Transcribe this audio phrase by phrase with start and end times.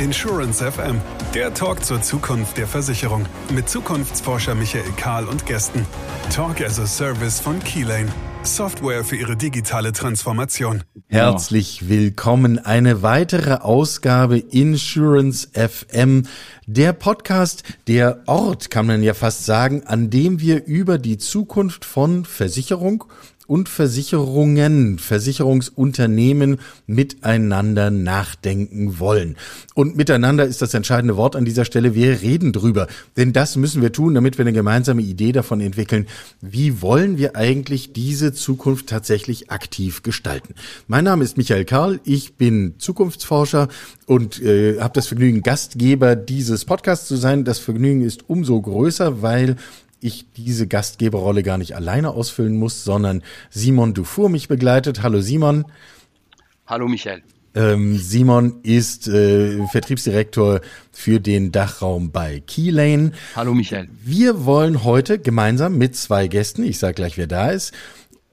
[0.00, 0.98] Insurance FM,
[1.34, 5.84] der Talk zur Zukunft der Versicherung mit Zukunftsforscher Michael Kahl und Gästen.
[6.34, 8.08] Talk as a Service von Keylane.
[8.42, 10.84] Software für Ihre digitale Transformation.
[11.08, 12.58] Herzlich willkommen.
[12.58, 16.22] Eine weitere Ausgabe Insurance FM.
[16.66, 21.84] Der Podcast, der Ort, kann man ja fast sagen, an dem wir über die Zukunft
[21.84, 23.04] von Versicherung
[23.50, 29.34] und Versicherungen, Versicherungsunternehmen miteinander nachdenken wollen.
[29.74, 31.96] Und miteinander ist das entscheidende Wort an dieser Stelle.
[31.96, 32.86] Wir reden drüber.
[33.16, 36.06] Denn das müssen wir tun, damit wir eine gemeinsame Idee davon entwickeln.
[36.40, 40.54] Wie wollen wir eigentlich diese Zukunft tatsächlich aktiv gestalten?
[40.86, 41.98] Mein Name ist Michael Karl.
[42.04, 43.66] Ich bin Zukunftsforscher
[44.06, 47.42] und äh, habe das Vergnügen, Gastgeber dieses Podcasts zu sein.
[47.42, 49.56] Das Vergnügen ist umso größer, weil
[50.00, 55.02] ich diese Gastgeberrolle gar nicht alleine ausfüllen muss, sondern Simon Dufour mich begleitet.
[55.02, 55.64] Hallo Simon.
[56.66, 57.22] Hallo Michael.
[57.54, 60.60] Ähm, Simon ist äh, Vertriebsdirektor
[60.92, 63.12] für den Dachraum bei Keylane.
[63.34, 63.88] Hallo Michael.
[64.04, 67.74] Wir wollen heute gemeinsam mit zwei Gästen, ich sage gleich, wer da ist,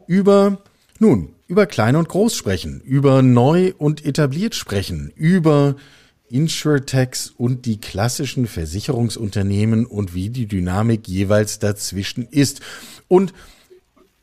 [0.06, 0.62] über,
[1.00, 5.76] nun, über Klein und Groß sprechen, über neu und etabliert sprechen, über
[6.30, 12.62] Insurtechs und die klassischen Versicherungsunternehmen und wie die Dynamik jeweils dazwischen ist.
[13.08, 13.34] Und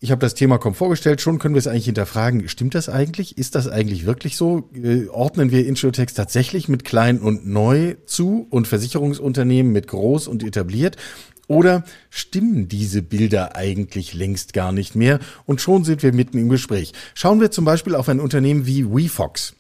[0.01, 2.47] ich habe das Thema kaum vorgestellt, schon können wir es eigentlich hinterfragen.
[2.51, 3.39] Stimmt das eigentlich?
[3.39, 4.69] Ist das eigentlich wirklich so?
[4.75, 10.43] Äh, ordnen wir Insurtechs tatsächlich mit klein und neu zu und Versicherungsunternehmen mit groß und
[10.43, 10.99] etabliert?
[11.47, 15.21] Oder stimmen diese Bilder eigentlich längst gar nicht mehr?
[15.47, 16.93] Und schon sind wir mitten im Gespräch.
[17.15, 19.55] Schauen wir zum Beispiel auf ein Unternehmen wie WeFox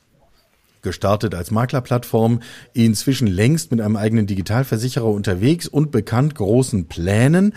[0.85, 2.41] gestartet als Maklerplattform,
[2.73, 7.55] inzwischen längst mit einem eigenen Digitalversicherer unterwegs und bekannt großen Plänen.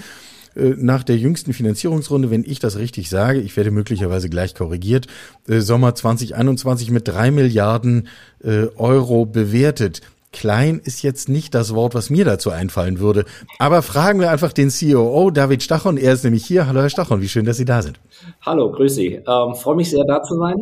[0.58, 5.08] Äh, nach der jüngsten Finanzierungsrunde, wenn ich das richtig sage, ich werde möglicherweise gleich korrigiert,
[5.48, 8.08] äh, Sommer 2021 mit drei Milliarden
[8.44, 10.02] äh, Euro bewertet.
[10.34, 13.26] Klein ist jetzt nicht das Wort, was mir dazu einfallen würde.
[13.60, 15.98] Aber fragen wir einfach den COO David Stachon.
[15.98, 16.68] Er ist nämlich hier.
[16.68, 18.00] Hallo Herr Stachon, wie schön, dass Sie da sind.
[18.42, 19.22] Hallo, grüß Sie.
[19.26, 20.56] Ähm, Freue mich sehr, da zu sein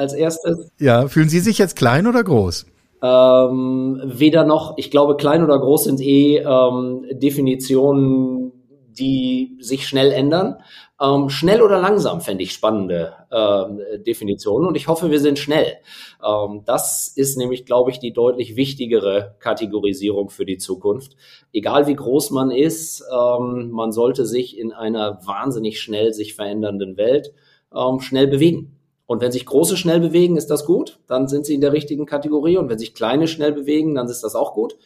[0.00, 0.70] als erstes.
[0.78, 2.66] Ja, fühlen Sie sich jetzt klein oder groß?
[3.02, 8.52] Ähm, weder noch, ich glaube, klein oder groß sind eh ähm, Definitionen,
[8.88, 10.56] die sich schnell ändern.
[11.00, 15.76] Ähm, schnell oder langsam fände ich spannende äh, Definitionen und ich hoffe, wir sind schnell.
[16.22, 21.16] Ähm, das ist nämlich, glaube ich, die deutlich wichtigere Kategorisierung für die Zukunft.
[21.54, 26.98] Egal wie groß man ist, ähm, man sollte sich in einer wahnsinnig schnell sich verändernden
[26.98, 27.32] Welt
[27.74, 28.79] ähm, schnell bewegen.
[29.10, 32.06] Und wenn sich große schnell bewegen, ist das gut, dann sind sie in der richtigen
[32.06, 32.58] Kategorie.
[32.58, 34.76] Und wenn sich kleine schnell bewegen, dann ist das auch gut.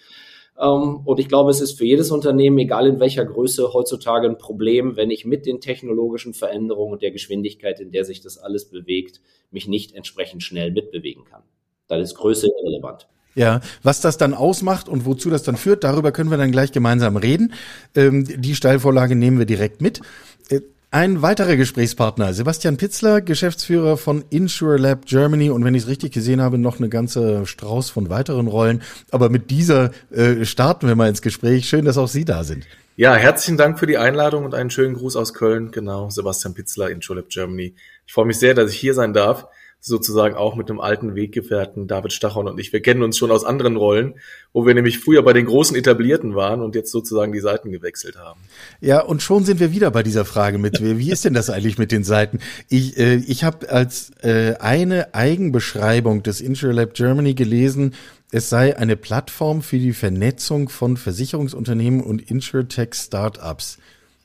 [0.58, 4.38] Ähm, und ich glaube, es ist für jedes Unternehmen, egal in welcher Größe, heutzutage ein
[4.38, 8.64] Problem, wenn ich mit den technologischen Veränderungen und der Geschwindigkeit, in der sich das alles
[8.70, 9.20] bewegt,
[9.50, 11.42] mich nicht entsprechend schnell mitbewegen kann.
[11.88, 13.06] Dann ist Größe irrelevant.
[13.34, 16.72] Ja, was das dann ausmacht und wozu das dann führt, darüber können wir dann gleich
[16.72, 17.52] gemeinsam reden.
[17.94, 20.00] Ähm, die Steilvorlage nehmen wir direkt mit.
[20.48, 20.60] Äh,
[20.94, 26.12] ein weiterer Gesprächspartner, Sebastian Pitzler, Geschäftsführer von Insure Lab Germany und wenn ich es richtig
[26.12, 28.80] gesehen habe, noch eine ganze Strauß von weiteren Rollen.
[29.10, 31.68] Aber mit dieser äh, starten wir mal ins Gespräch.
[31.68, 32.64] Schön, dass auch Sie da sind.
[32.94, 35.72] Ja, herzlichen Dank für die Einladung und einen schönen Gruß aus Köln.
[35.72, 37.74] Genau, Sebastian Pitzler, Insure Lab Germany.
[38.06, 39.48] Ich freue mich sehr, dass ich hier sein darf
[39.86, 42.72] sozusagen auch mit einem alten Weggefährten David Stachon und ich.
[42.72, 44.14] Wir kennen uns schon aus anderen Rollen,
[44.54, 48.16] wo wir nämlich früher bei den großen Etablierten waren und jetzt sozusagen die Seiten gewechselt
[48.16, 48.40] haben.
[48.80, 51.76] Ja, und schon sind wir wieder bei dieser Frage mit, wie ist denn das eigentlich
[51.76, 52.38] mit den Seiten?
[52.70, 57.94] Ich, äh, ich habe als äh, eine Eigenbeschreibung des InsurLab Germany gelesen,
[58.32, 63.76] es sei eine Plattform für die Vernetzung von Versicherungsunternehmen und Insurtech-Startups.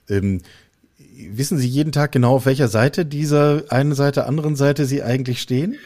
[0.10, 0.42] Ähm,
[1.32, 5.42] wissen Sie jeden Tag genau, auf welcher Seite dieser einen Seite, anderen Seite Sie eigentlich
[5.42, 5.78] stehen?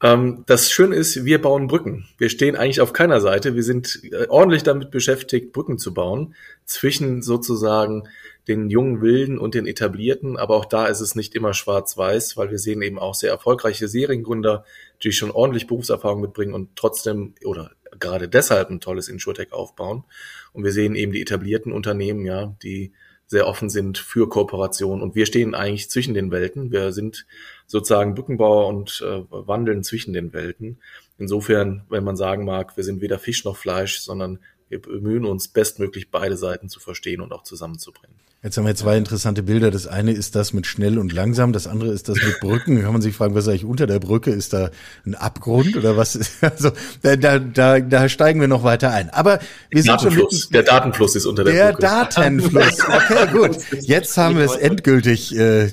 [0.00, 2.06] Ähm, das Schöne ist, wir bauen Brücken.
[2.18, 3.54] Wir stehen eigentlich auf keiner Seite.
[3.54, 6.34] Wir sind äh, ordentlich damit beschäftigt, Brücken zu bauen
[6.64, 8.08] zwischen sozusagen
[8.46, 10.36] den jungen Wilden und den etablierten.
[10.36, 13.88] Aber auch da ist es nicht immer schwarz-weiß, weil wir sehen eben auch sehr erfolgreiche
[13.88, 14.64] Seriengründer,
[15.02, 20.04] die schon ordentlich Berufserfahrung mitbringen und trotzdem oder gerade deshalb ein tolles Insurtech aufbauen.
[20.52, 22.92] Und wir sehen eben die etablierten Unternehmen, ja, die
[23.28, 25.02] sehr offen sind für Kooperation.
[25.02, 26.72] Und wir stehen eigentlich zwischen den Welten.
[26.72, 27.26] Wir sind
[27.66, 30.78] sozusagen Brückenbauer und äh, wandeln zwischen den Welten.
[31.18, 34.38] Insofern, wenn man sagen mag, wir sind weder Fisch noch Fleisch, sondern
[34.70, 38.16] wir bemühen uns bestmöglich beide Seiten zu verstehen und auch zusammenzubringen.
[38.40, 39.72] Jetzt haben wir zwei interessante Bilder.
[39.72, 42.80] Das eine ist das mit schnell und langsam, das andere ist das mit Brücken.
[42.80, 44.30] Kann man sich fragen, was ist eigentlich unter der Brücke?
[44.30, 44.70] Ist da
[45.04, 46.14] ein Abgrund oder was?
[46.14, 46.70] Ist, also
[47.02, 49.10] da, da, da, da steigen wir noch weiter ein.
[49.10, 49.40] Aber
[49.70, 51.80] wir sind schon mitten, der Datenfluss ist unter der, der Brücke.
[51.80, 52.78] Der Datenfluss.
[52.88, 53.58] Okay, gut.
[53.82, 55.68] Jetzt haben wir es endgültig äh,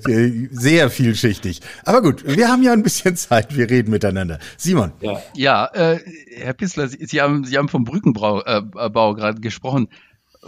[0.51, 1.61] sehr vielschichtig.
[1.83, 3.55] Aber gut, wir haben ja ein bisschen Zeit.
[3.55, 4.39] Wir reden miteinander.
[4.57, 4.91] Simon.
[5.01, 5.99] Ja, ja äh,
[6.35, 9.87] Herr Pissler, Sie haben, Sie haben vom Brückenbau äh, Bau gerade gesprochen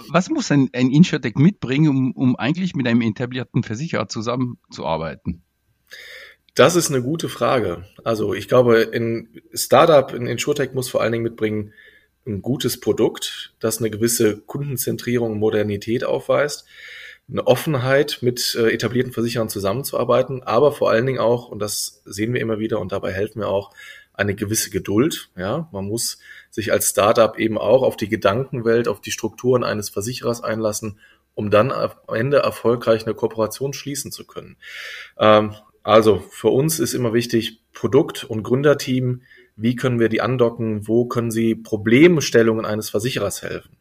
[0.10, 5.44] was muss ein, ein Insurtech mitbringen, um, um eigentlich mit einem etablierten Versicherer zusammenzuarbeiten?
[6.56, 7.86] Das ist eine gute Frage.
[8.04, 11.74] Also ich glaube, ein Startup, ein Insurtech muss vor allen Dingen mitbringen
[12.26, 16.66] ein gutes Produkt, das eine gewisse Kundenzentrierung, Modernität aufweist,
[17.30, 22.34] eine Offenheit mit äh, etablierten Versicherern zusammenzuarbeiten, aber vor allen Dingen auch, und das sehen
[22.34, 23.72] wir immer wieder und dabei helfen wir auch,
[24.14, 25.30] eine gewisse Geduld.
[25.38, 26.18] Ja, man muss
[26.50, 31.00] sich als Startup eben auch auf die Gedankenwelt, auf die Strukturen eines Versicherers einlassen,
[31.36, 34.58] um dann am Ende erfolgreich eine Kooperation schließen zu können.
[35.20, 35.54] Ähm,
[35.84, 39.22] also für uns ist immer wichtig, Produkt- und Gründerteam,
[39.56, 43.78] wie können wir die andocken, wo können sie Problemstellungen eines Versicherers helfen.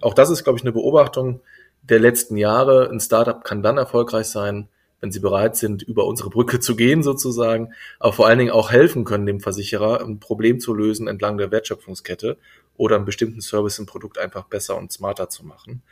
[0.00, 1.40] Auch das ist, glaube ich, eine Beobachtung
[1.82, 2.90] der letzten Jahre.
[2.90, 4.68] Ein Startup kann dann erfolgreich sein,
[5.00, 8.70] wenn sie bereit sind, über unsere Brücke zu gehen sozusagen, aber vor allen Dingen auch
[8.70, 12.38] helfen können, dem Versicherer ein Problem zu lösen entlang der Wertschöpfungskette
[12.76, 15.82] oder einen bestimmten Service im Produkt einfach besser und smarter zu machen.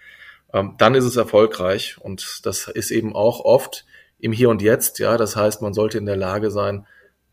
[0.52, 3.84] Ähm, dann ist es erfolgreich und das ist eben auch oft
[4.18, 6.86] im Hier und Jetzt, ja, das heißt, man sollte in der Lage sein,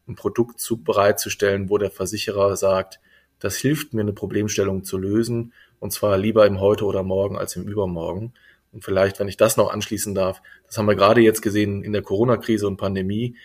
[0.07, 2.99] ein Produkt zu bereitzustellen, wo der Versicherer sagt,
[3.39, 7.55] das hilft mir, eine Problemstellung zu lösen, und zwar lieber im Heute oder Morgen als
[7.55, 8.33] im Übermorgen.
[8.71, 11.93] Und vielleicht, wenn ich das noch anschließen darf, das haben wir gerade jetzt gesehen in
[11.93, 13.35] der Corona-Krise und Pandemie.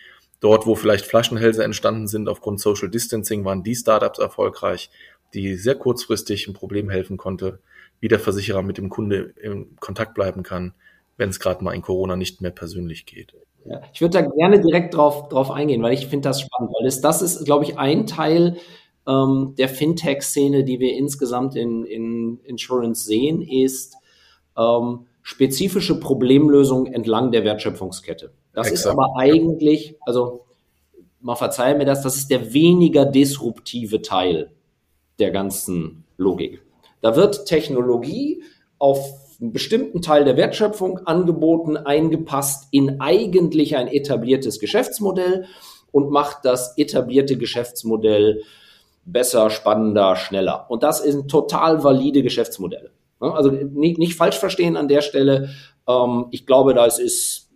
[0.40, 4.90] Dort, wo vielleicht Flaschenhälse entstanden sind aufgrund Social Distancing, waren die Startups erfolgreich,
[5.32, 7.60] die sehr kurzfristig ein Problem helfen konnte,
[8.00, 10.74] wie der Versicherer mit dem Kunde in Kontakt bleiben kann,
[11.16, 13.34] wenn es gerade mal in Corona nicht mehr persönlich geht.
[13.64, 16.84] Ja, ich würde da gerne direkt drauf, drauf eingehen, weil ich finde das spannend, weil
[16.84, 18.58] das, das ist, glaube ich, ein Teil
[19.06, 23.96] ähm, der Fintech-Szene, die wir insgesamt in, in Insurance sehen, ist,
[24.56, 28.32] ähm, spezifische Problemlösung entlang der Wertschöpfungskette.
[28.52, 28.78] Das Exakt.
[28.78, 30.44] ist aber eigentlich, also
[31.20, 34.52] man verzeiht mir das, das ist der weniger disruptive Teil
[35.18, 36.62] der ganzen Logik.
[37.00, 38.42] Da wird Technologie
[38.78, 45.46] auf einen bestimmten Teil der Wertschöpfung angeboten, eingepasst in eigentlich ein etabliertes Geschäftsmodell
[45.90, 48.42] und macht das etablierte Geschäftsmodell
[49.06, 50.66] besser, spannender, schneller.
[50.68, 52.90] Und das sind total valide Geschäftsmodelle.
[53.20, 53.32] Ne?
[53.32, 55.50] Also nicht, nicht falsch verstehen an der Stelle.
[55.88, 57.50] Ähm, ich glaube, da ist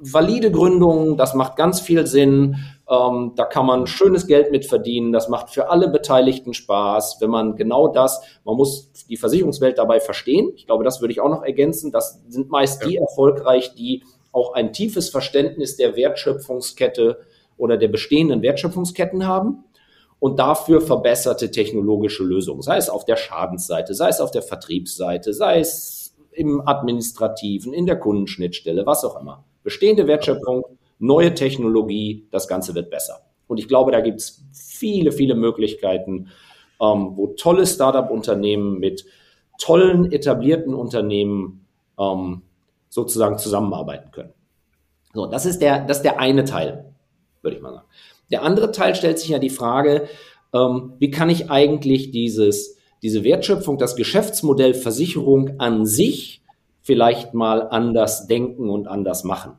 [0.00, 2.56] valide Gründung, das macht ganz viel Sinn.
[2.88, 5.12] Ähm, da kann man schönes Geld mit verdienen.
[5.12, 10.00] Das macht für alle Beteiligten Spaß, wenn man genau das, man muss die Versicherungswelt dabei
[10.00, 10.52] verstehen.
[10.56, 11.92] Ich glaube, das würde ich auch noch ergänzen.
[11.92, 12.88] Das sind meist ja.
[12.88, 14.02] die erfolgreich, die
[14.32, 17.18] auch ein tiefes Verständnis der Wertschöpfungskette
[17.56, 19.64] oder der bestehenden Wertschöpfungsketten haben
[20.20, 25.32] und dafür verbesserte technologische Lösungen, sei es auf der Schadensseite, sei es auf der Vertriebsseite,
[25.32, 29.44] sei es im administrativen, in der Kundenschnittstelle, was auch immer.
[29.64, 30.64] Bestehende Wertschöpfung,
[30.98, 33.22] neue Technologie, das Ganze wird besser.
[33.48, 36.28] Und ich glaube, da gibt es viele, viele Möglichkeiten,
[36.80, 39.04] ähm, wo tolle Startup-Unternehmen mit
[39.58, 41.66] tollen etablierten Unternehmen
[41.98, 42.42] ähm,
[42.88, 44.32] sozusagen zusammenarbeiten können.
[45.12, 46.94] So, das ist der, das ist der eine Teil,
[47.42, 47.86] würde ich mal sagen.
[48.30, 50.08] Der andere Teil stellt sich ja die Frage,
[50.52, 56.42] ähm, wie kann ich eigentlich dieses, diese Wertschöpfung, das Geschäftsmodell Versicherung an sich
[56.82, 59.52] vielleicht mal anders denken und anders machen.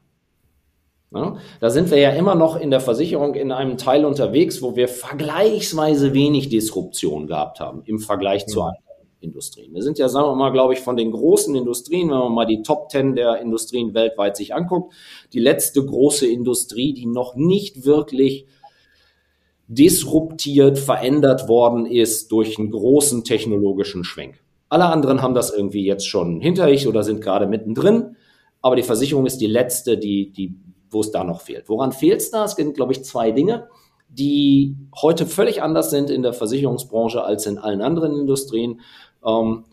[1.14, 4.78] Ja, da sind wir ja immer noch in der Versicherung in einem Teil unterwegs, wo
[4.78, 8.86] wir vergleichsweise wenig Disruption gehabt haben im Vergleich zu anderen
[9.20, 9.74] Industrien.
[9.74, 12.46] Wir sind ja, sagen wir mal, glaube ich, von den großen Industrien, wenn man mal
[12.46, 14.94] die Top Ten der Industrien weltweit sich anguckt,
[15.34, 18.48] die letzte große Industrie, die noch nicht wirklich
[19.72, 24.44] disruptiert, verändert worden ist durch einen großen technologischen Schwenk.
[24.68, 28.18] Alle anderen haben das irgendwie jetzt schon hinter sich oder sind gerade mittendrin,
[28.62, 30.56] aber die Versicherung ist die letzte, die, die,
[30.90, 31.70] wo es da noch fehlt.
[31.70, 32.44] Woran fehlt es da?
[32.44, 33.70] Es gibt, glaube ich, zwei Dinge,
[34.10, 38.82] die heute völlig anders sind in der Versicherungsbranche als in allen anderen Industrien.
[39.26, 39.64] Ähm,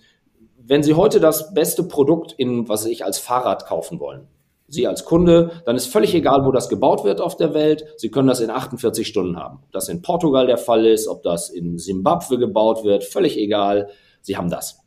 [0.59, 4.29] wenn Sie heute das beste Produkt in, was ich als Fahrrad kaufen wollen,
[4.71, 7.85] Sie als Kunde, dann ist völlig egal, wo das gebaut wird auf der Welt.
[7.97, 9.61] Sie können das in 48 Stunden haben.
[9.65, 13.89] Ob das in Portugal der Fall ist, ob das in Simbabwe gebaut wird, völlig egal.
[14.21, 14.81] Sie haben das.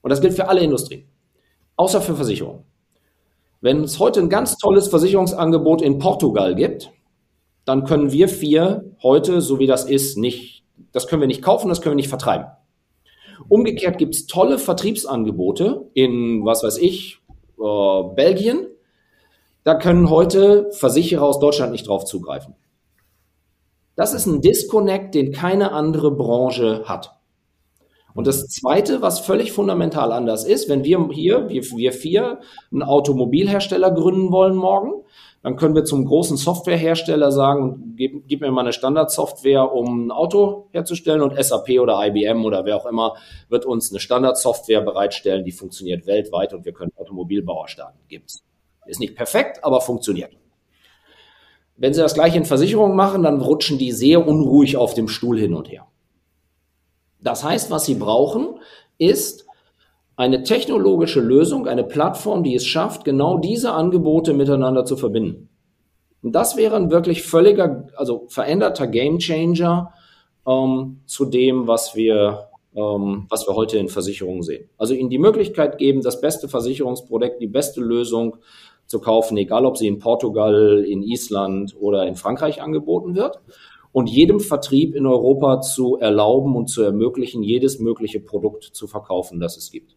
[0.00, 1.04] Und das gilt für alle Industrien.
[1.76, 2.64] Außer für Versicherungen.
[3.60, 6.90] Wenn es heute ein ganz tolles Versicherungsangebot in Portugal gibt,
[7.64, 11.68] dann können wir vier heute, so wie das ist, nicht, das können wir nicht kaufen,
[11.68, 12.46] das können wir nicht vertreiben.
[13.48, 17.20] Umgekehrt gibt es tolle Vertriebsangebote in, was weiß ich,
[17.60, 18.66] äh, Belgien.
[19.64, 22.54] Da können heute Versicherer aus Deutschland nicht drauf zugreifen.
[23.94, 27.16] Das ist ein Disconnect, den keine andere Branche hat.
[28.14, 32.40] Und das Zweite, was völlig fundamental anders ist, wenn wir hier, wir, wir vier,
[32.70, 35.04] einen Automobilhersteller gründen wollen morgen,
[35.42, 40.10] dann können wir zum großen Softwarehersteller sagen, gib, gib mir mal eine Standardsoftware, um ein
[40.10, 43.14] Auto herzustellen und SAP oder IBM oder wer auch immer
[43.48, 47.98] wird uns eine Standardsoftware bereitstellen, die funktioniert weltweit und wir können Automobilbauer starten.
[48.08, 48.44] Gibt's.
[48.86, 50.32] Ist nicht perfekt, aber funktioniert.
[51.76, 55.38] Wenn Sie das gleiche in Versicherungen machen, dann rutschen die sehr unruhig auf dem Stuhl
[55.38, 55.86] hin und her.
[57.20, 58.60] Das heißt, was Sie brauchen,
[58.98, 59.46] ist
[60.16, 65.48] eine technologische Lösung, eine Plattform, die es schafft, genau diese Angebote miteinander zu verbinden.
[66.22, 69.92] Und das wäre ein wirklich völliger, also veränderter Gamechanger
[70.46, 74.68] ähm, zu dem, was wir, ähm, was wir heute in Versicherungen sehen.
[74.78, 78.36] Also ihnen die Möglichkeit geben, das beste Versicherungsprodukt, die beste Lösung
[78.92, 83.40] zu kaufen, egal ob sie in Portugal, in Island oder in Frankreich angeboten wird.
[83.90, 89.40] Und jedem Vertrieb in Europa zu erlauben und zu ermöglichen, jedes mögliche Produkt zu verkaufen,
[89.40, 89.96] das es gibt.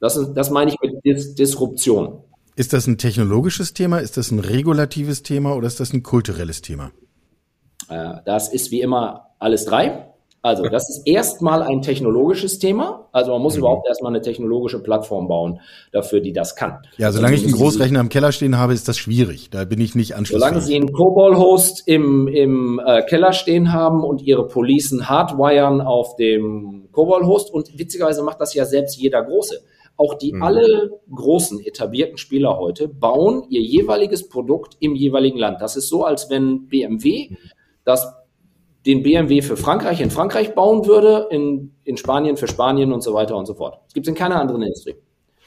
[0.00, 2.22] Das, ist, das meine ich mit Dis Disruption.
[2.56, 3.98] Ist das ein technologisches Thema?
[3.98, 6.92] Ist das ein regulatives Thema oder ist das ein kulturelles Thema?
[7.90, 10.14] Äh, das ist wie immer alles drei.
[10.46, 13.08] Also, das ist erstmal ein technologisches Thema.
[13.10, 13.62] Also, man muss mhm.
[13.62, 15.58] überhaupt erstmal eine technologische Plattform bauen
[15.90, 16.78] dafür, die das kann.
[16.98, 19.50] Ja, solange also, ich einen Großrechner im Keller stehen habe, ist das schwierig.
[19.50, 20.48] Da bin ich nicht anschlussfähig.
[20.48, 26.14] Solange Sie einen COBOL-Host im, im äh, Keller stehen haben und Ihre Policen hardwiren auf
[26.14, 29.64] dem COBOL-Host und witzigerweise macht das ja selbst jeder Große.
[29.96, 30.44] Auch die mhm.
[30.44, 35.60] alle großen etablierten Spieler heute bauen ihr jeweiliges Produkt im jeweiligen Land.
[35.60, 37.30] Das ist so, als wenn BMW
[37.84, 38.06] das
[38.86, 43.14] den BMW für Frankreich in Frankreich bauen würde, in, in Spanien für Spanien und so
[43.14, 43.80] weiter und so fort.
[43.84, 44.94] Das gibt es in keiner anderen Industrie.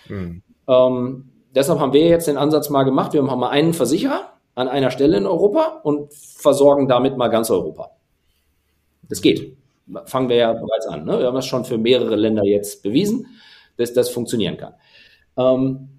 [0.10, 0.43] Mhm.
[0.67, 4.67] Ähm, deshalb haben wir jetzt den Ansatz mal gemacht, wir haben mal einen Versicherer an
[4.67, 7.91] einer Stelle in Europa und versorgen damit mal ganz Europa.
[9.08, 9.58] Das geht.
[10.05, 11.05] Fangen wir ja bereits an.
[11.05, 11.17] Ne?
[11.17, 13.25] Wir haben das schon für mehrere Länder jetzt bewiesen
[13.79, 14.74] dass das funktionieren kann.
[15.38, 15.99] Ähm,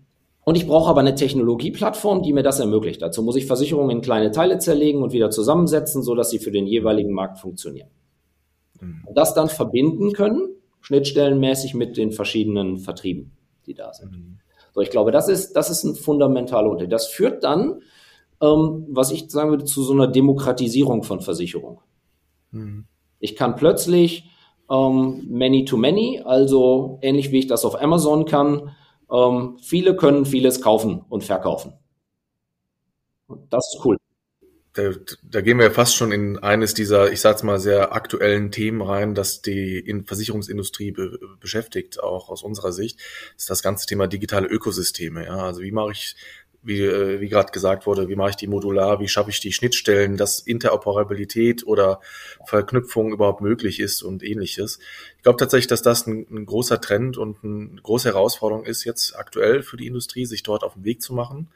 [0.50, 3.00] und ich brauche aber eine Technologieplattform, die mir das ermöglicht.
[3.00, 6.50] Dazu muss ich Versicherungen in kleine Teile zerlegen und wieder zusammensetzen, so dass sie für
[6.50, 7.88] den jeweiligen Markt funktionieren.
[8.80, 9.04] Mhm.
[9.06, 10.48] Und das dann verbinden können,
[10.80, 13.30] schnittstellenmäßig mit den verschiedenen Vertrieben,
[13.64, 14.10] die da sind.
[14.10, 14.38] Mhm.
[14.74, 16.90] So, ich glaube, das ist, das ist ein fundamentaler Unterschied.
[16.90, 17.82] Das führt dann,
[18.42, 21.78] ähm, was ich sagen würde, zu so einer Demokratisierung von Versicherung.
[22.50, 22.86] Mhm.
[23.20, 24.28] Ich kann plötzlich
[24.68, 28.72] ähm, many to many, also ähnlich wie ich das auf Amazon kann.
[29.12, 31.72] Ähm, viele können vieles kaufen und verkaufen.
[33.48, 33.96] das ist cool.
[34.72, 34.92] Da,
[35.24, 39.16] da gehen wir fast schon in eines dieser, ich sag's mal, sehr aktuellen Themen rein,
[39.16, 43.00] dass die Versicherungsindustrie be beschäftigt, auch aus unserer Sicht,
[43.34, 45.24] das ist das ganze Thema digitale Ökosysteme.
[45.26, 46.14] Ja, also wie mache ich
[46.62, 49.52] wie, äh, wie gerade gesagt wurde, wie mache ich die modular, wie schaffe ich die
[49.52, 52.00] Schnittstellen, dass Interoperabilität oder
[52.44, 54.78] Verknüpfung überhaupt möglich ist und ähnliches.
[55.16, 59.16] Ich glaube tatsächlich, dass das ein, ein, großer Trend und eine große Herausforderung ist jetzt
[59.16, 61.48] aktuell für die Industrie, sich dort auf den Weg zu machen.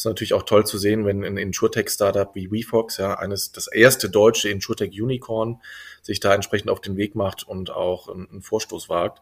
[0.00, 3.66] Das ist natürlich auch toll zu sehen, wenn ein Insurtech-Startup wie WeFox, ja, eines, das
[3.66, 5.60] erste deutsche Insurtech-Unicorn,
[6.02, 9.20] sich da entsprechend auf den Weg macht und auch einen Vorstoß wagt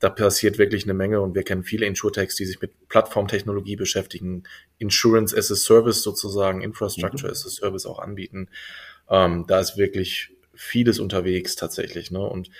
[0.00, 4.44] da passiert wirklich eine Menge und wir kennen viele Insurtechs, die sich mit Plattformtechnologie beschäftigen,
[4.78, 7.32] Insurance as a Service sozusagen, Infrastructure mhm.
[7.32, 8.48] as a Service auch anbieten.
[9.10, 12.10] Ähm, da ist wirklich vieles unterwegs tatsächlich.
[12.10, 12.20] Ne?
[12.20, 12.50] Und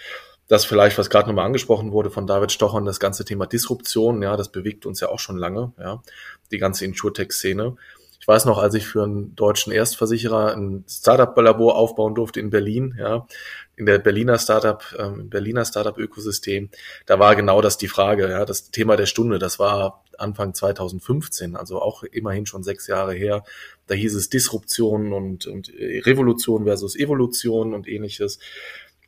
[0.50, 4.36] das vielleicht, was gerade nochmal angesprochen wurde von David Stochern, das ganze Thema Disruption, ja,
[4.36, 6.02] das bewegt uns ja auch schon lange, ja,
[6.50, 7.76] die ganze Insurtech-Szene.
[8.18, 12.96] Ich weiß noch, als ich für einen deutschen Erstversicherer ein Startup-Labor aufbauen durfte in Berlin,
[12.98, 13.28] ja,
[13.76, 16.68] in der Berliner Startup, ähm, Berliner Startup-Ökosystem,
[17.06, 21.54] da war genau das die Frage, ja, das Thema der Stunde, das war Anfang 2015,
[21.54, 23.44] also auch immerhin schon sechs Jahre her.
[23.86, 28.40] Da hieß es Disruption und, und Revolution versus Evolution und ähnliches.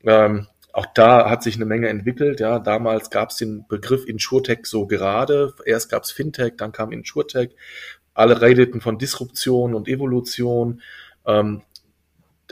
[0.04, 2.40] Ähm, auch da hat sich eine Menge entwickelt.
[2.40, 5.54] Ja, damals gab es den Begriff Insurtech so gerade.
[5.66, 7.50] Erst gab es Fintech, dann kam Insurtech.
[8.14, 10.80] Alle redeten von Disruption und Evolution.
[11.26, 11.62] Ähm,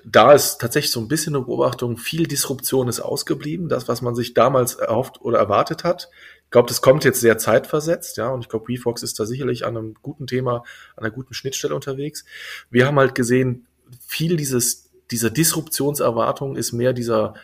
[0.04, 4.14] da ist tatsächlich so ein bisschen eine Beobachtung, viel Disruption ist ausgeblieben, das, was man
[4.14, 6.08] sich damals erhofft oder erwartet hat.
[6.44, 9.66] Ich glaube, das kommt jetzt sehr zeitversetzt, ja, und ich glaube, WeFox ist da sicherlich
[9.66, 10.64] an einem guten Thema,
[10.96, 12.24] an einer guten Schnittstelle unterwegs.
[12.70, 13.66] Wir haben halt gesehen,
[14.06, 17.34] viel dieses, dieser Disruptionserwartung ist mehr dieser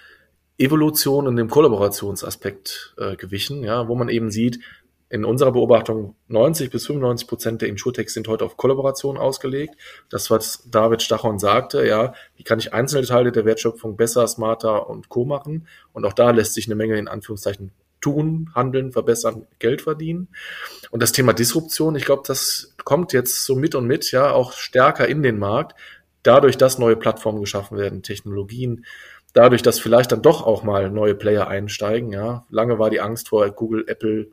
[0.59, 4.61] Evolution und dem Kollaborationsaspekt äh, gewichen, ja, wo man eben sieht,
[5.09, 9.77] in unserer Beobachtung 90 bis 95 Prozent der Insurtechs sind heute auf Kollaboration ausgelegt.
[10.09, 14.89] Das, was David Stachon sagte, ja, wie kann ich einzelne Teile der Wertschöpfung besser, smarter
[14.89, 15.69] und co machen?
[15.93, 17.71] Und auch da lässt sich eine Menge in Anführungszeichen
[18.01, 20.29] tun, handeln, verbessern, Geld verdienen.
[20.91, 24.53] Und das Thema Disruption, ich glaube, das kommt jetzt so mit und mit, ja, auch
[24.53, 25.77] stärker in den Markt,
[26.25, 28.85] dadurch, dass neue Plattformen geschaffen werden, Technologien,
[29.37, 32.45] dadurch, dass vielleicht dann doch auch mal neue Player einsteigen, ja.
[32.51, 34.29] Lange war die Angst vor Google, Apple,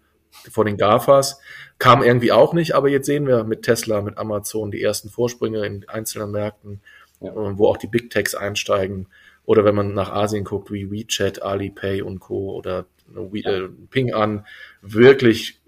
[0.50, 1.40] vor den GAFAs,
[1.78, 5.66] kam irgendwie auch nicht, aber jetzt sehen wir mit Tesla, mit Amazon die ersten Vorsprünge
[5.66, 6.82] in einzelnen Märkten,
[7.20, 7.32] ja.
[7.32, 9.08] Äh, wo auch die Big Techs einsteigen.
[9.46, 12.54] Oder wenn man nach Asien guckt, wie WeChat, Alipay und Co.
[12.54, 14.46] oder äh, Ping an,
[14.82, 15.60] wirklich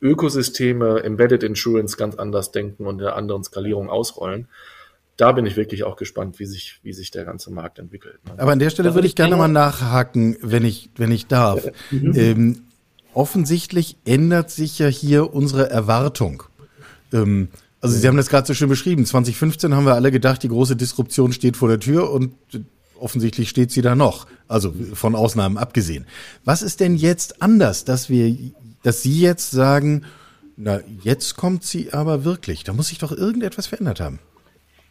[0.00, 4.46] Ökosysteme, Embedded Insurance ganz anders denken und in einer anderen Skalierung ausrollen.
[5.18, 8.20] Da bin ich wirklich auch gespannt, wie sich, wie sich der ganze Markt entwickelt.
[8.24, 8.34] Ne?
[8.38, 11.66] Aber an der Stelle würde ich gerne mal nachhaken, wenn ich, wenn ich darf.
[11.90, 12.12] Mhm.
[12.14, 12.62] Ähm,
[13.14, 16.44] offensichtlich ändert sich ja hier unsere Erwartung.
[17.12, 17.48] Ähm,
[17.80, 19.04] also Sie haben das gerade so schön beschrieben.
[19.04, 22.34] 2015 haben wir alle gedacht, die große Disruption steht vor der Tür und
[23.00, 24.28] offensichtlich steht sie da noch.
[24.46, 26.06] Also von Ausnahmen abgesehen.
[26.44, 28.36] Was ist denn jetzt anders, dass wir,
[28.84, 30.04] dass Sie jetzt sagen,
[30.56, 32.62] na, jetzt kommt sie aber wirklich.
[32.62, 34.20] Da muss sich doch irgendetwas verändert haben.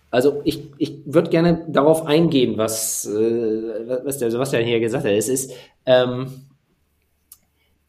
[0.10, 5.12] Also ich, ich würde gerne darauf eingehen, was, äh, was der Sebastian hier gesagt hat.
[5.12, 5.54] Es ist,
[5.86, 6.48] ähm,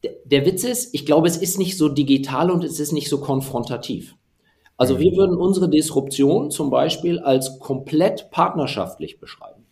[0.03, 3.09] der, der Witz ist, ich glaube, es ist nicht so digital und es ist nicht
[3.09, 4.15] so konfrontativ.
[4.75, 9.65] Also wir würden unsere Disruption zum Beispiel als komplett partnerschaftlich beschreiben.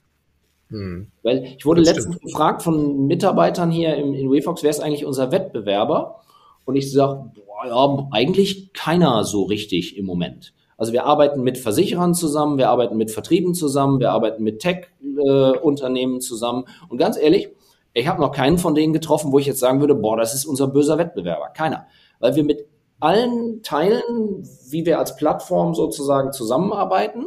[0.70, 1.08] Hm.
[1.24, 2.32] Weil ich wurde das letztens stimmt.
[2.32, 6.22] gefragt von Mitarbeitern hier im, in WeFox, wer ist eigentlich unser Wettbewerber?
[6.66, 7.32] Und ich sage,
[7.66, 10.54] ja, eigentlich keiner so richtig im Moment.
[10.78, 16.18] Also wir arbeiten mit Versicherern zusammen, wir arbeiten mit Vertrieben zusammen, wir arbeiten mit Tech-Unternehmen
[16.18, 16.66] äh, zusammen.
[16.88, 17.50] Und ganz ehrlich,
[17.94, 20.46] ich habe noch keinen von denen getroffen, wo ich jetzt sagen würde, boah, das ist
[20.46, 21.48] unser böser Wettbewerber.
[21.48, 21.88] Keiner.
[22.20, 22.68] Weil wir mit
[23.00, 27.26] allen Teilen, wie wir als Plattform sozusagen zusammenarbeiten,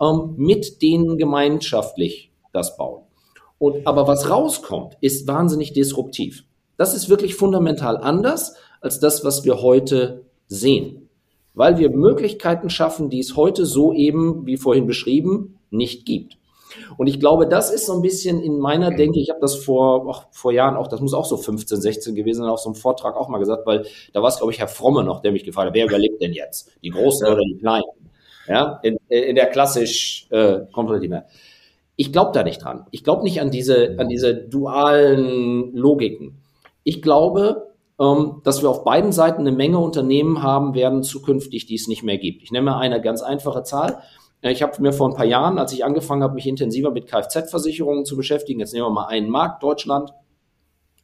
[0.00, 3.02] ähm, mit denen gemeinschaftlich das bauen.
[3.58, 6.44] Und, aber was rauskommt, ist wahnsinnig disruptiv.
[6.76, 11.07] Das ist wirklich fundamental anders als das, was wir heute sehen.
[11.58, 16.38] Weil wir Möglichkeiten schaffen, die es heute so eben, wie vorhin beschrieben, nicht gibt.
[16.96, 20.06] Und ich glaube, das ist so ein bisschen in meiner Denke, ich habe das vor,
[20.08, 22.76] ach, vor Jahren auch, das muss auch so 15, 16 gewesen sein, auf so einem
[22.76, 25.42] Vortrag auch mal gesagt, weil da war es, glaube ich, Herr Fromme noch, der mich
[25.42, 26.70] gefragt hat, wer überlebt denn jetzt?
[26.84, 27.82] Die Großen oder die Kleinen?
[28.46, 31.24] Ja, in, in der klassisch äh, Komplettime.
[31.96, 32.86] Ich glaube da nicht dran.
[32.92, 36.40] Ich glaube nicht an diese, an diese dualen Logiken.
[36.84, 37.67] Ich glaube,
[37.98, 42.16] dass wir auf beiden Seiten eine Menge Unternehmen haben werden zukünftig, die es nicht mehr
[42.16, 42.44] gibt.
[42.44, 44.02] Ich nehme eine ganz einfache Zahl.
[44.40, 48.04] Ich habe mir vor ein paar Jahren, als ich angefangen habe, mich intensiver mit Kfz-Versicherungen
[48.04, 50.12] zu beschäftigen, jetzt nehmen wir mal einen Markt, Deutschland,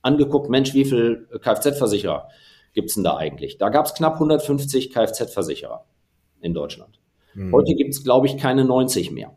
[0.03, 2.29] angeguckt, Mensch, wie viel Kfz-Versicherer
[2.75, 3.59] gibt's denn da eigentlich?
[3.59, 5.85] Da gab's knapp 150 Kfz-Versicherer
[6.41, 7.01] in Deutschland.
[7.33, 7.53] Hm.
[7.53, 9.37] Heute gibt's, glaube ich, keine 90 mehr.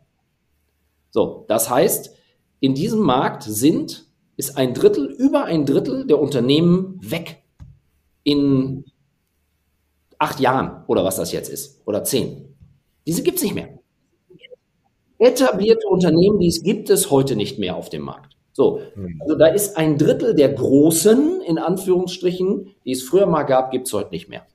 [1.10, 2.14] So, das heißt,
[2.60, 7.42] in diesem Markt sind, ist ein Drittel, über ein Drittel der Unternehmen weg
[8.28, 8.84] in
[10.18, 12.54] acht Jahren oder was das jetzt ist oder zehn.
[13.06, 13.78] Diese gibt's nicht mehr
[15.18, 18.36] etablierte Unternehmen, die es gibt es heute nicht mehr auf dem Markt.
[18.52, 19.20] So, hm.
[19.20, 23.86] also da ist ein Drittel der großen, in Anführungsstrichen, die es früher mal gab, gibt
[23.86, 24.46] es heute nicht mehr.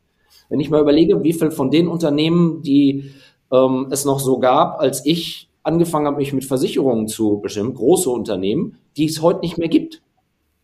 [0.49, 3.11] Wenn ich mal überlege, wie viel von den Unternehmen, die
[3.51, 8.09] ähm, es noch so gab, als ich angefangen habe, mich mit Versicherungen zu bestimmen, große
[8.09, 10.01] Unternehmen, die es heute nicht mehr gibt.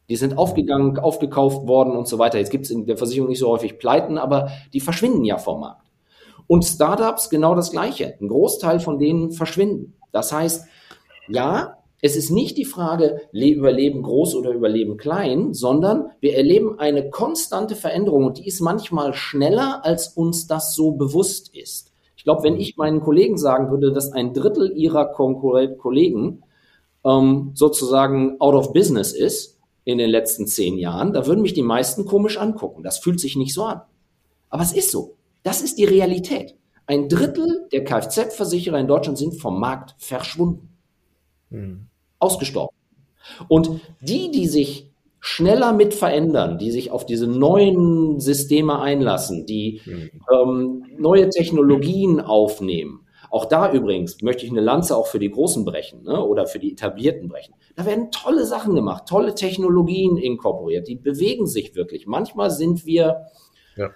[0.09, 2.39] Die sind aufgegangen, aufgekauft worden und so weiter.
[2.39, 5.61] Jetzt gibt es in der Versicherung nicht so häufig Pleiten, aber die verschwinden ja vom
[5.61, 5.85] Markt.
[6.47, 8.15] Und Startups genau das Gleiche.
[8.19, 9.93] Ein Großteil von denen verschwinden.
[10.11, 10.65] Das heißt,
[11.27, 17.09] ja, es ist nicht die Frage, überleben groß oder überleben klein, sondern wir erleben eine
[17.09, 21.91] konstante Veränderung und die ist manchmal schneller, als uns das so bewusst ist.
[22.15, 26.43] Ich glaube, wenn ich meinen Kollegen sagen würde, dass ein Drittel ihrer Konkurrent Kollegen
[27.05, 29.58] ähm, sozusagen out of business ist
[29.91, 32.83] in den letzten zehn Jahren, da würden mich die meisten komisch angucken.
[32.83, 33.81] Das fühlt sich nicht so an.
[34.49, 35.15] Aber es ist so.
[35.43, 36.55] Das ist die Realität.
[36.85, 40.69] Ein Drittel der Kfz-Versicherer in Deutschland sind vom Markt verschwunden.
[41.49, 41.87] Mhm.
[42.17, 42.75] Ausgestorben.
[43.47, 49.81] Und die, die sich schneller mit verändern, die sich auf diese neuen Systeme einlassen, die
[49.85, 50.09] mhm.
[50.33, 55.65] ähm, neue Technologien aufnehmen, auch da übrigens möchte ich eine Lanze auch für die Großen
[55.65, 57.53] brechen ne, oder für die Etablierten brechen.
[57.75, 62.07] Da werden tolle Sachen gemacht, tolle Technologien inkorporiert, die bewegen sich wirklich.
[62.07, 63.25] Manchmal sind wir
[63.75, 63.89] ja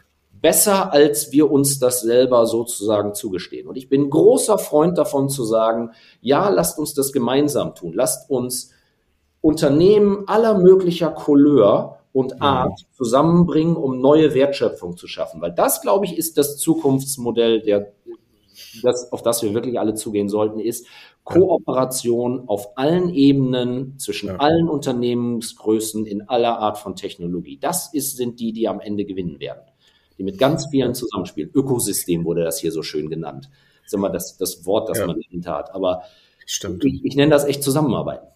[0.43, 3.67] besser, als wir uns das selber sozusagen zugestehen.
[3.67, 7.93] Und ich bin großer Freund davon zu sagen, ja, lasst uns das gemeinsam tun.
[7.96, 8.72] Lasst uns
[9.39, 12.41] Unternehmen aller möglicher Couleur und mhm.
[12.41, 15.41] Art zusammenbringen, um neue Wertschöpfung zu schaffen.
[15.41, 17.93] Weil das, glaube ich, ist das Zukunftsmodell, der,
[18.82, 20.88] das, auf das wir wirklich alle zugehen sollten, ist,
[21.24, 24.36] Kooperation auf allen Ebenen zwischen Ja.
[24.38, 27.58] allen Unternehmensgrößen in aller Art von Technologie.
[27.60, 29.62] Das ist, sind die, die am Ende gewinnen werden.
[30.18, 31.50] Die mit ganz vielen zusammenspielen.
[31.54, 33.50] Ökosystem wurde das hier so schön genannt.
[33.82, 35.08] Das ist immer das, das Wort, das Ja.
[35.08, 35.74] man dahinter hat.
[35.74, 36.04] Aber
[36.46, 38.28] ich, ich nenne das echt Zusammenarbeiten.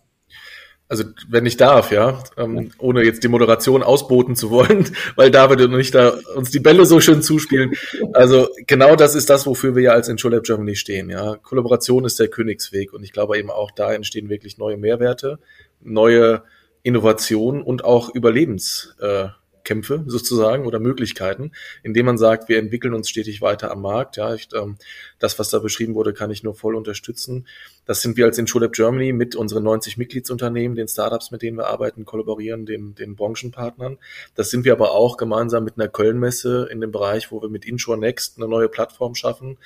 [0.89, 5.61] Also wenn ich darf, ja, ähm, ohne jetzt die Moderation ausboten zu wollen, weil David
[5.61, 7.73] und ich da uns die Bälle so schön zuspielen.
[8.13, 11.09] Also genau das ist das, wofür wir ja als InsurLab Germany stehen.
[11.09, 15.39] Ja, Kollaboration ist der Königsweg und ich glaube eben auch da entstehen wirklich neue Mehrwerte,
[15.81, 16.43] neue
[16.83, 21.51] Innovationen und auch Überlebenskämpfe äh, Kämpfe sozusagen oder Möglichkeiten,
[21.83, 24.15] indem man sagt, wir entwickeln uns stetig weiter am Markt.
[24.15, 24.77] Ja, ich, ähm,
[25.19, 27.45] das, was da beschrieben wurde, kann ich nur voll unterstützen.
[27.85, 31.67] Das sind wir als InsurLab Germany mit unseren 90 Mitgliedsunternehmen, den Startups, mit denen wir
[31.67, 33.97] arbeiten, kollaborieren, den, den Branchenpartnern.
[34.35, 37.65] Das sind wir aber auch gemeinsam mit einer Kölnmesse in dem Bereich, wo wir mit
[37.65, 39.57] Insure Next eine neue Plattform schaffen.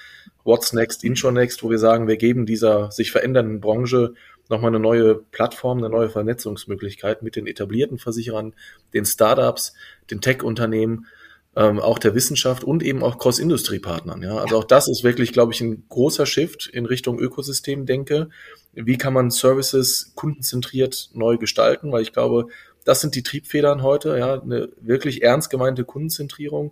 [0.44, 4.16] What's Next, Insure Next, wo wir sagen, wir geben dieser sich verändernden Branche
[4.52, 8.54] nochmal eine neue Plattform, eine neue Vernetzungsmöglichkeit mit den etablierten Versicherern,
[8.94, 9.74] den Startups,
[10.10, 11.08] den Tech-Unternehmen,
[11.56, 14.22] ähm, auch der Wissenschaft und eben auch Cross-Industry-Partnern.
[14.22, 14.38] Ja?
[14.38, 18.30] Also auch das ist wirklich, glaube ich, ein großer Shift in Richtung Ökosystem denke.
[18.74, 21.92] Wie kann man Services kundenzentriert neu gestalten?
[21.92, 22.48] Weil ich glaube,
[22.86, 26.72] das sind die Triebfedern heute, ja, eine wirklich ernst gemeinte Kundenzentrierung,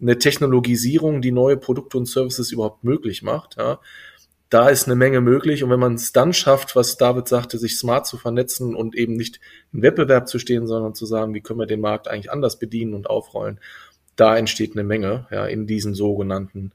[0.00, 3.56] eine Technologisierung, die neue Produkte und Services überhaupt möglich macht.
[3.56, 3.80] Ja?
[4.50, 7.76] Da ist eine Menge möglich und wenn man es dann schafft, was David sagte, sich
[7.76, 9.40] smart zu vernetzen und eben nicht
[9.72, 12.94] im Wettbewerb zu stehen, sondern zu sagen, wie können wir den Markt eigentlich anders bedienen
[12.94, 13.60] und aufrollen,
[14.16, 16.72] da entsteht eine Menge ja, in diesen sogenannten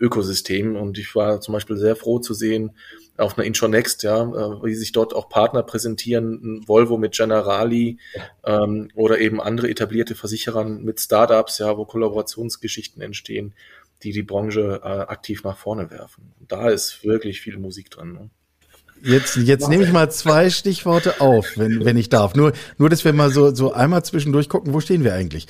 [0.00, 0.76] Ökosystemen.
[0.76, 2.70] Und ich war zum Beispiel sehr froh zu sehen
[3.16, 7.98] auf einer Insure Next, ja, äh, wie sich dort auch Partner präsentieren, Volvo mit Generali
[8.44, 13.54] ähm, oder eben andere etablierte Versicherern mit Startups, ja, wo Kollaborationsgeschichten entstehen,
[14.02, 16.32] die die Branche äh, aktiv nach vorne werfen.
[16.38, 18.12] Und da ist wirklich viel Musik drin.
[18.12, 18.30] Ne?
[19.02, 22.34] Jetzt, jetzt nehme ich mal zwei Stichworte auf, wenn, wenn ich darf.
[22.34, 25.46] Nur, nur, dass wir mal so, so einmal zwischendurch gucken, wo stehen wir eigentlich?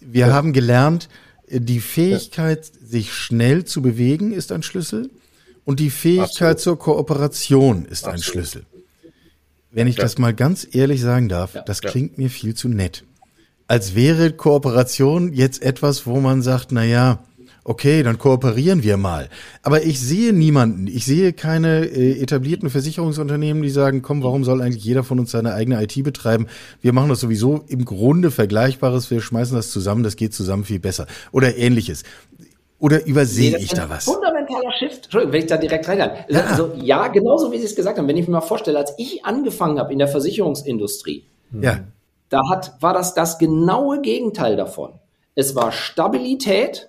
[0.00, 0.32] Wir ja.
[0.32, 1.08] haben gelernt,
[1.48, 2.86] die Fähigkeit, ja.
[2.86, 5.10] sich schnell zu bewegen, ist ein Schlüssel.
[5.64, 6.60] Und die Fähigkeit Absolut.
[6.60, 8.14] zur Kooperation ist Absolut.
[8.14, 8.66] ein Schlüssel.
[9.70, 10.02] Wenn ich ja.
[10.02, 13.04] das mal ganz ehrlich sagen darf, das klingt mir viel zu nett.
[13.66, 17.22] Als wäre Kooperation jetzt etwas, wo man sagt, na ja,
[17.68, 19.28] okay, dann kooperieren wir mal.
[19.62, 24.62] Aber ich sehe niemanden, ich sehe keine äh, etablierten Versicherungsunternehmen, die sagen, komm, warum soll
[24.62, 26.46] eigentlich jeder von uns seine eigene IT betreiben?
[26.80, 30.78] Wir machen das sowieso im Grunde Vergleichbares, wir schmeißen das zusammen, das geht zusammen viel
[30.78, 31.06] besser.
[31.30, 32.04] Oder ähnliches.
[32.78, 34.04] Oder übersehe nee, ich da was?
[34.04, 35.04] Fundamentaler Shift.
[35.04, 36.10] Entschuldigung, wenn ich da direkt rein kann.
[36.28, 36.40] Ja.
[36.44, 38.08] Also, ja, genauso wie Sie es gesagt haben.
[38.08, 41.24] Wenn ich mir mal vorstelle, als ich angefangen habe in der Versicherungsindustrie,
[41.60, 41.80] ja.
[42.30, 44.92] da hat, war das das genaue Gegenteil davon.
[45.34, 46.88] Es war Stabilität,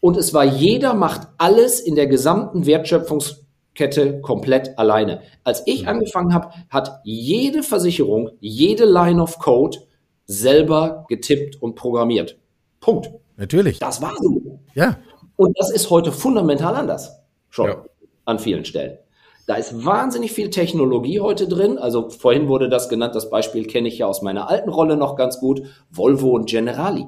[0.00, 5.22] und es war jeder macht alles in der gesamten Wertschöpfungskette komplett alleine.
[5.44, 5.88] Als ich mhm.
[5.88, 9.78] angefangen habe, hat jede Versicherung, jede Line of Code
[10.26, 12.38] selber getippt und programmiert.
[12.80, 13.10] Punkt.
[13.36, 13.78] Natürlich.
[13.78, 14.60] Das war so.
[14.74, 14.98] Ja.
[15.36, 17.20] Und das ist heute fundamental anders.
[17.48, 17.84] Schon ja.
[18.24, 18.98] an vielen Stellen.
[19.46, 21.78] Da ist wahnsinnig viel Technologie heute drin.
[21.78, 25.16] Also vorhin wurde das genannt, das Beispiel kenne ich ja aus meiner alten Rolle noch
[25.16, 25.62] ganz gut.
[25.90, 27.06] Volvo und Generali.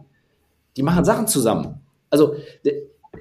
[0.76, 1.82] Die machen Sachen zusammen.
[2.10, 2.34] Also,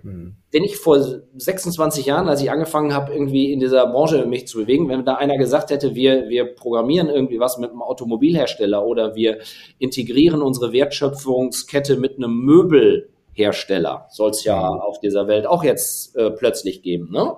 [0.03, 0.35] mhm.
[0.51, 0.99] wenn ich vor
[1.37, 5.15] 26 Jahren, als ich angefangen habe, irgendwie in dieser Branche mich zu bewegen, wenn da
[5.15, 9.39] einer gesagt hätte, wir, wir programmieren irgendwie was mit einem Automobilhersteller oder wir
[9.77, 16.31] integrieren unsere Wertschöpfungskette mit einem Möbelhersteller, soll es ja auf dieser Welt auch jetzt äh,
[16.31, 17.35] plötzlich geben, ne?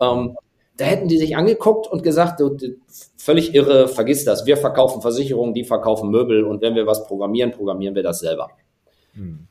[0.00, 0.36] Ähm,
[0.76, 2.56] da hätten die sich angeguckt und gesagt, du,
[3.16, 4.44] völlig irre, vergiss das.
[4.44, 8.50] Wir verkaufen Versicherungen, die verkaufen Möbel und wenn wir was programmieren, programmieren wir das selber.
[9.14, 9.46] Mhm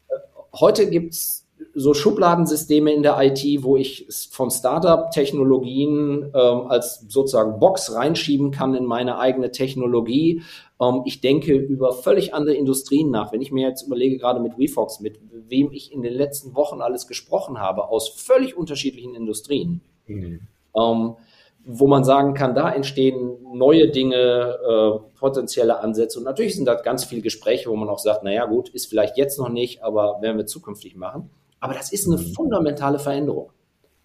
[0.53, 7.93] heute gibt's so Schubladensysteme in der IT, wo ich von Startup-Technologien ähm, als sozusagen Box
[7.93, 10.41] reinschieben kann in meine eigene Technologie.
[10.81, 13.31] Ähm, ich denke über völlig andere Industrien nach.
[13.31, 16.81] Wenn ich mir jetzt überlege, gerade mit WeFox, mit wem ich in den letzten Wochen
[16.81, 20.41] alles gesprochen habe, aus völlig unterschiedlichen Industrien, mhm.
[20.75, 21.15] ähm,
[21.65, 26.19] wo man sagen kann, da entstehen neue Dinge, äh, potenzielle Ansätze.
[26.19, 29.17] Und natürlich sind da ganz viele Gespräche, wo man auch sagt, naja gut, ist vielleicht
[29.17, 31.29] jetzt noch nicht, aber werden wir zukünftig machen.
[31.59, 33.51] Aber das ist eine fundamentale Veränderung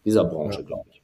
[0.05, 1.03] dieser Branche, glaube ich.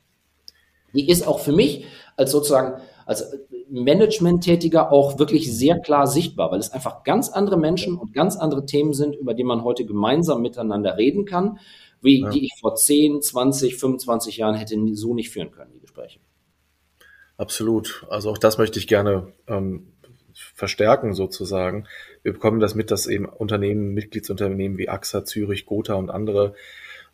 [0.93, 1.87] Die ist auch für mich
[2.17, 3.37] als sozusagen als
[3.69, 8.67] Management-Tätiger auch wirklich sehr klar sichtbar, weil es einfach ganz andere Menschen und ganz andere
[8.67, 11.59] Themen sind, über die man heute gemeinsam miteinander reden kann,
[12.01, 12.31] wie ja.
[12.31, 16.21] die ich vor 10, 20, 25 Jahren hätte so nicht führen können, die Gespräche.
[17.37, 18.07] Absolut.
[18.09, 19.89] Also auch das möchte ich gerne ähm,
[20.55, 21.87] verstärken sozusagen.
[22.23, 26.55] Wir bekommen das mit, dass eben Unternehmen, Mitgliedsunternehmen wie AXA, Zürich, Gotha und andere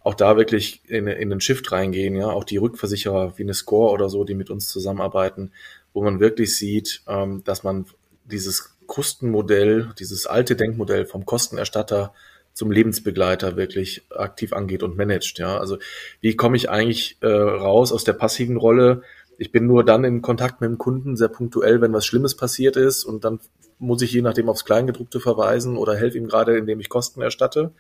[0.02, 3.92] auch da wirklich in, in den Shift reingehen, ja, auch die Rückversicherer wie eine Score
[3.92, 5.52] oder so, die mit uns zusammenarbeiten,
[5.92, 7.85] wo man wirklich sieht, ähm, dass man
[8.24, 12.14] dieses Kostenmodell, dieses alte Denkmodell vom Kostenerstatter
[12.52, 15.38] zum Lebensbegleiter wirklich aktiv angeht und managt.
[15.38, 15.78] Ja, also
[16.20, 19.02] wie komme ich eigentlich äh, raus aus der passiven Rolle?
[19.40, 22.76] Ich bin nur dann in Kontakt mit dem Kunden sehr punktuell, wenn was Schlimmes passiert
[22.76, 23.40] ist und dann
[23.79, 27.72] muss ich je nachdem aufs Kleingedruckte verweisen oder helfe ihm gerade, indem ich Kosten erstatte.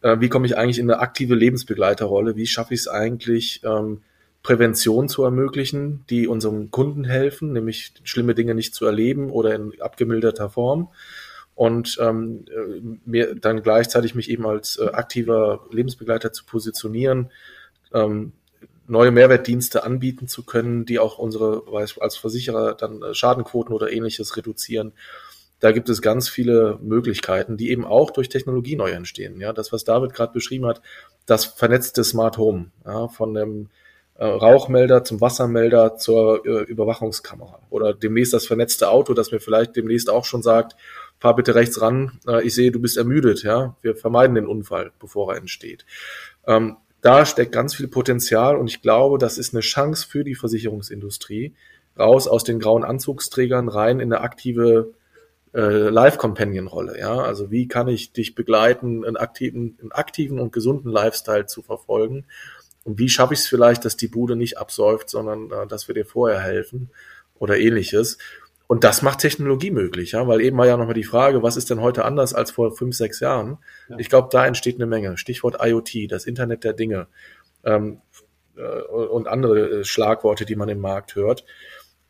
[0.00, 2.34] Äh, wie komme ich eigentlich in eine aktive Lebensbegleiterrolle?
[2.34, 4.02] Wie schaffe ich es eigentlich, ähm,
[4.42, 9.80] Prävention zu ermöglichen, die unserem Kunden helfen, nämlich schlimme Dinge nicht zu erleben oder in
[9.80, 10.88] abgemilderter Form?
[11.54, 17.30] und ähm, äh, mir dann gleichzeitig mich eben als äh, aktiver Lebensbegleiter zu positionieren,
[17.92, 18.32] ähm,
[18.92, 24.36] neue Mehrwertdienste anbieten zu können, die auch unsere als Versicherer dann äh, Schadenquoten oder ähnliches
[24.36, 24.92] reduzieren.
[25.58, 29.40] Da gibt es ganz viele Möglichkeiten, die eben auch durch Technologie neu entstehen.
[29.40, 30.82] Ja, das, was David gerade beschrieben hat,
[31.24, 33.70] das vernetzte Smart Home, ja, von dem
[34.16, 39.74] äh, Rauchmelder zum Wassermelder zur äh, Überwachungskamera oder demnächst das vernetzte Auto, das mir vielleicht
[39.74, 40.76] demnächst auch schon sagt,
[41.18, 44.92] fahr bitte rechts ran, äh, ich sehe, du bist ermüdet, ja, wir vermeiden den Unfall,
[44.98, 45.86] bevor er entsteht.
[46.46, 50.36] Ähm, da steckt ganz viel Potenzial und ich glaube, das ist eine Chance für die
[50.36, 51.54] Versicherungsindustrie,
[51.98, 54.94] raus aus den grauen Anzugsträgern rein in eine aktive
[55.52, 56.98] äh, Live-Companion-Rolle.
[56.98, 57.16] Ja?
[57.20, 62.24] Also wie kann ich dich begleiten, einen aktiven, einen aktiven und gesunden Lifestyle zu verfolgen?
[62.84, 65.94] Und wie schaffe ich es vielleicht, dass die Bude nicht absäuft, sondern äh, dass wir
[65.94, 66.90] dir vorher helfen
[67.38, 68.18] oder ähnliches?
[68.72, 71.68] Und das macht Technologie möglich, ja, weil eben war ja nochmal die Frage, was ist
[71.68, 73.58] denn heute anders als vor fünf, sechs Jahren?
[73.90, 73.98] Ja.
[73.98, 75.18] Ich glaube, da entsteht eine Menge.
[75.18, 77.06] Stichwort IoT, das Internet der Dinge
[77.64, 78.00] ähm,
[78.56, 81.44] äh, und andere äh, Schlagworte, die man im Markt hört.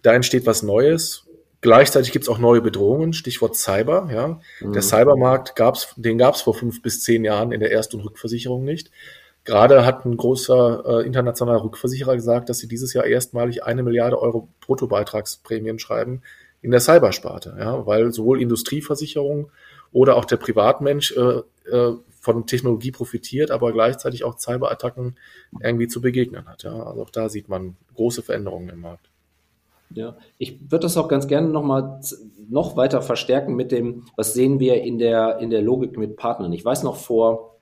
[0.03, 1.27] Da entsteht was Neues.
[1.63, 4.09] Gleichzeitig gibt es auch neue Bedrohungen, Stichwort Cyber.
[4.13, 4.41] Ja.
[4.61, 4.73] Mhm.
[4.73, 8.03] Der Cybermarkt gab's, den gab es vor fünf bis zehn Jahren in der Erst- und
[8.03, 8.93] Rückversicherung nicht.
[9.43, 14.23] Gerade hat ein großer äh, internationaler Rückversicherer gesagt, dass sie dieses Jahr erstmalig eine Milliarde
[14.23, 16.23] Euro Bruttobeitragsprämien schreiben
[16.63, 19.51] in der Cybersparte, ja, weil sowohl Industrieversicherung
[19.93, 25.17] oder auch der Privatmensch äh, äh, von Technologie profitiert, aber gleichzeitig auch Cyberattacken
[25.61, 26.63] irgendwie zu begegnen hat.
[26.63, 26.85] Ja.
[26.85, 29.11] Also auch da sieht man große Veränderungen im Markt.
[29.91, 32.01] Ja, ich würde das auch ganz gerne noch mal
[32.49, 36.53] noch weiter verstärken mit dem, was sehen wir in der, in der Logik mit Partnern.
[36.53, 37.57] Ich weiß noch vor,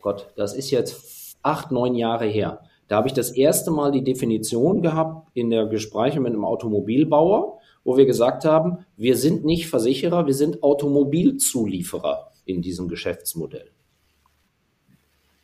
[0.00, 2.60] Gott, das ist jetzt acht, neun Jahre her.
[2.86, 7.59] Da habe ich das erste Mal die Definition gehabt in der Gespräche mit einem Automobilbauer
[7.84, 13.70] wo wir gesagt haben, wir sind nicht Versicherer, wir sind Automobilzulieferer in diesem Geschäftsmodell.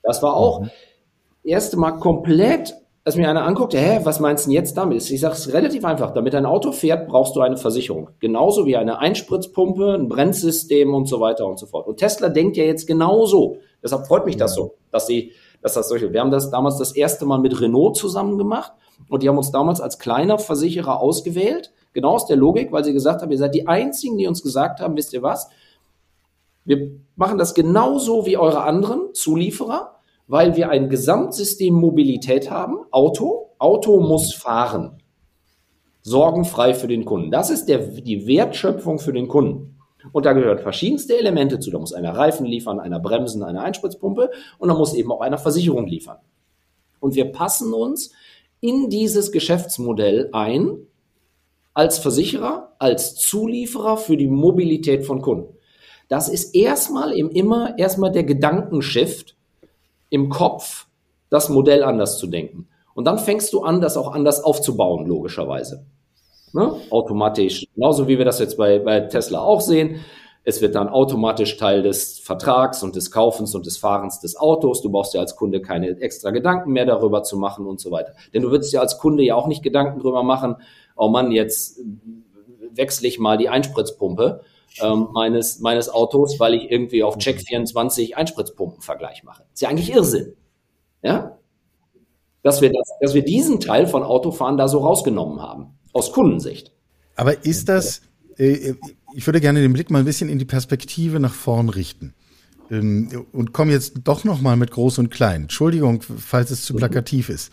[0.03, 0.71] Das war auch mhm.
[1.43, 5.11] erste Mal komplett, als mir einer anguckt, hä, was meinst du denn jetzt damit?
[5.11, 6.13] Ich sage es relativ einfach.
[6.13, 8.11] Damit ein Auto fährt, brauchst du eine Versicherung.
[8.21, 11.87] Genauso wie eine Einspritzpumpe, ein Brennsystem und so weiter und so fort.
[11.87, 13.59] Und Tesla denkt ja jetzt genauso.
[13.83, 16.13] Deshalb freut mich das so, dass sie, dass das solche.
[16.13, 18.73] Wir haben das damals das erste Mal mit Renault zusammen gemacht
[19.09, 22.93] und die haben uns damals als kleiner Versicherer ausgewählt Genau aus der Logik, weil sie
[22.93, 25.49] gesagt haben, ihr seid die Einzigen, die uns gesagt haben, wisst ihr was?
[26.67, 29.95] Wir machen das genauso wie eure anderen Zulieferer,
[30.27, 32.81] weil wir ein Gesamtsystem Mobilität haben.
[32.91, 34.99] Auto, Auto muss fahren.
[36.03, 37.31] Sorgenfrei für den Kunden.
[37.31, 39.79] Das ist der, die Wertschöpfung für den Kunden.
[40.13, 41.71] Und da gehören verschiedenste Elemente zu.
[41.71, 45.39] Da muss einer Reifen liefern, einer Bremsen, eine Einspritzpumpe und da muss eben auch einer
[45.39, 46.19] Versicherung liefern.
[47.01, 48.13] Und wir passen uns
[48.61, 50.77] in dieses Geschäftsmodell ein,
[51.77, 55.59] als Versicherer, als Zulieferer für die Mobilität von Kunden.
[56.09, 59.37] Das ist erstmal im immer erstmal der Gedankenshift
[60.09, 60.87] im Kopf,
[61.29, 62.67] das Modell anders zu denken.
[62.95, 65.85] Und dann fängst du an, das auch anders aufzubauen, logischerweise.
[66.55, 66.77] Ne?
[66.89, 70.01] Automatisch, genauso wie wir das jetzt bei, bei Tesla auch sehen.
[70.45, 74.81] Es wird dann automatisch Teil des Vertrags und des Kaufens und des Fahrens des Autos.
[74.81, 78.15] Du brauchst ja als Kunde keine extra Gedanken mehr darüber zu machen und so weiter.
[78.33, 80.57] Denn du würdest ja als Kunde ja auch nicht Gedanken darüber machen,
[80.97, 81.81] oh Mann, jetzt
[82.75, 84.43] wechsle ich mal die Einspritzpumpe
[84.81, 89.45] ähm, meines, meines Autos, weil ich irgendwie auf Check 24 Einspritzpumpenvergleich mache.
[89.53, 90.35] ist ja eigentlich Irrsinn.
[91.03, 91.39] Ja?
[92.43, 96.73] Dass wir, das, dass wir diesen Teil von Autofahren da so rausgenommen haben, aus Kundensicht.
[97.17, 98.03] Aber ist das,
[98.37, 98.75] äh,
[99.15, 102.15] ich würde gerne den Blick mal ein bisschen in die Perspektive nach vorn richten.
[102.71, 105.43] Ähm, und komme jetzt doch noch mal mit Groß und Klein.
[105.43, 107.53] Entschuldigung, falls es zu plakativ ist.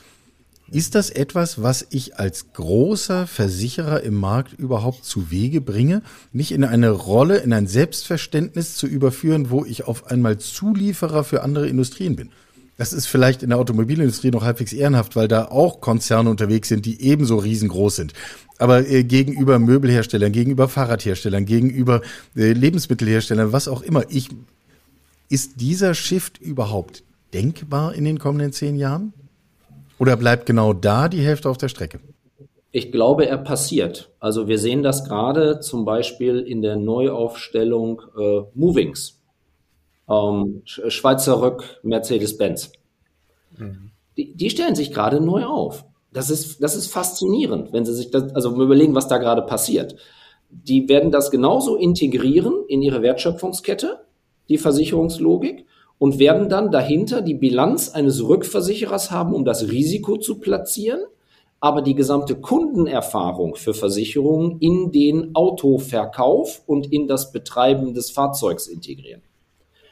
[0.72, 6.02] Ist das etwas, was ich als großer Versicherer im Markt überhaupt zu Wege bringe?
[6.32, 11.44] Nicht in eine Rolle, in ein Selbstverständnis zu überführen, wo ich auf einmal Zulieferer für
[11.44, 12.30] andere Industrien bin.
[12.78, 16.86] Das ist vielleicht in der Automobilindustrie noch halbwegs ehrenhaft, weil da auch Konzerne unterwegs sind,
[16.86, 18.14] die ebenso riesengroß sind.
[18.58, 22.02] Aber äh, gegenüber Möbelherstellern, gegenüber Fahrradherstellern, gegenüber
[22.36, 24.30] äh, Lebensmittelherstellern, was auch immer, ich,
[25.30, 29.14] ist dieser Shift überhaupt denkbar in den kommenden zehn Jahren?
[30.04, 32.02] Oder bleibt genau da die Hälfte auf der Strecke?
[32.74, 34.12] Ich glaube, er passiert.
[34.20, 39.22] Also wir sehen das gerade zum Beispiel in der Neuaufstellung äh, Movings.
[40.10, 42.74] Ähm, Schweizer Rück, Mercedes-Benz.
[43.58, 43.92] Mhm.
[44.18, 45.86] Die, die stellen sich gerade neu auf.
[46.12, 49.96] Das ist, das ist faszinierend, wenn Sie sich das, also überlegen, was da gerade passiert.
[50.50, 54.04] Die werden das genauso integrieren in ihre Wertschöpfungskette,
[54.50, 55.66] die Versicherungslogik,
[56.04, 61.00] und werden dann dahinter die Bilanz eines Rückversicherers haben, um das Risiko zu platzieren,
[61.62, 68.68] aber die gesamte Kundenerfahrung für Versicherungen in den Autoverkauf und in das Betreiben des Fahrzeugs
[68.68, 69.22] integrieren.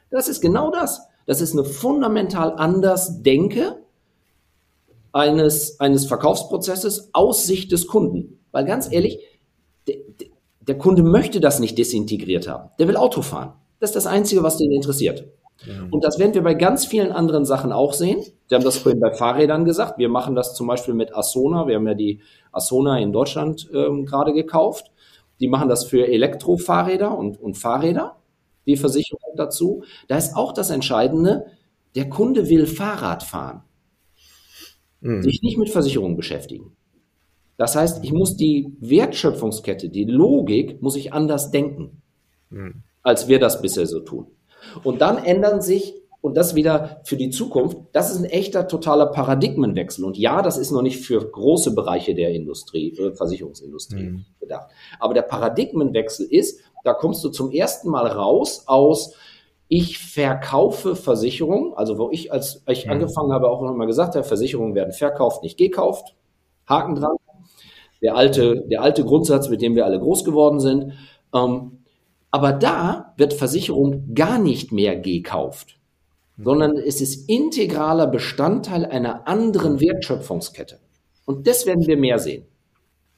[0.09, 0.99] Das ist genau das.
[1.27, 3.77] Das ist eine fundamental anders Denke
[5.13, 8.37] eines, eines Verkaufsprozesses aus Sicht des Kunden.
[8.51, 9.19] Weil ganz ehrlich,
[9.87, 9.95] der,
[10.59, 12.69] der Kunde möchte das nicht desintegriert haben.
[12.79, 13.53] Der will Auto fahren.
[13.79, 15.23] Das ist das Einzige, was den interessiert.
[15.65, 15.91] Mhm.
[15.91, 18.23] Und das werden wir bei ganz vielen anderen Sachen auch sehen.
[18.47, 19.97] Wir haben das vorhin bei Fahrrädern gesagt.
[19.97, 21.67] Wir machen das zum Beispiel mit Asona.
[21.67, 22.21] Wir haben ja die
[22.51, 24.91] Asona in Deutschland ähm, gerade gekauft.
[25.39, 28.17] Die machen das für Elektrofahrräder und, und Fahrräder,
[28.65, 29.83] die Versicherung dazu.
[30.07, 31.45] Da ist auch das Entscheidende,
[31.95, 33.63] der Kunde will Fahrrad fahren
[35.01, 35.23] mhm.
[35.23, 36.75] sich nicht mit Versicherungen beschäftigen.
[37.57, 42.01] Das heißt, ich muss die Wertschöpfungskette, die Logik, muss ich anders denken,
[42.49, 42.83] mhm.
[43.03, 44.27] als wir das bisher so tun.
[44.83, 49.07] Und dann ändern sich, und das wieder für die Zukunft, das ist ein echter totaler
[49.07, 50.05] Paradigmenwechsel.
[50.05, 54.25] Und ja, das ist noch nicht für große Bereiche der Industrie, äh, Versicherungsindustrie mhm.
[54.39, 54.69] gedacht.
[54.99, 59.15] Aber der Paradigmenwechsel ist, da kommst du zum ersten Mal raus aus,
[59.67, 62.91] ich verkaufe Versicherungen, also wo ich als ich mhm.
[62.91, 66.15] angefangen habe, auch noch mal gesagt habe, Versicherungen werden verkauft, nicht gekauft.
[66.67, 67.15] Haken dran.
[68.01, 70.93] Der alte, der alte Grundsatz, mit dem wir alle groß geworden sind.
[71.33, 71.80] Ähm,
[72.31, 75.77] aber da wird Versicherung gar nicht mehr gekauft,
[76.37, 76.43] mhm.
[76.43, 80.79] sondern es ist integraler Bestandteil einer anderen Wertschöpfungskette.
[81.25, 82.45] Und das werden wir mehr sehen.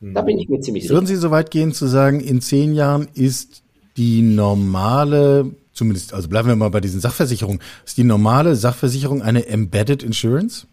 [0.02, 0.96] Da bin ich mir ziemlich sicher.
[0.96, 3.64] Würden Sie so weit gehen zu sagen, in zehn Jahren ist
[3.96, 7.60] die normale zumindest, also bleiben wir mal bei diesen Sachversicherungen.
[7.86, 10.68] Ist die normale Sachversicherung eine Embedded Insurance?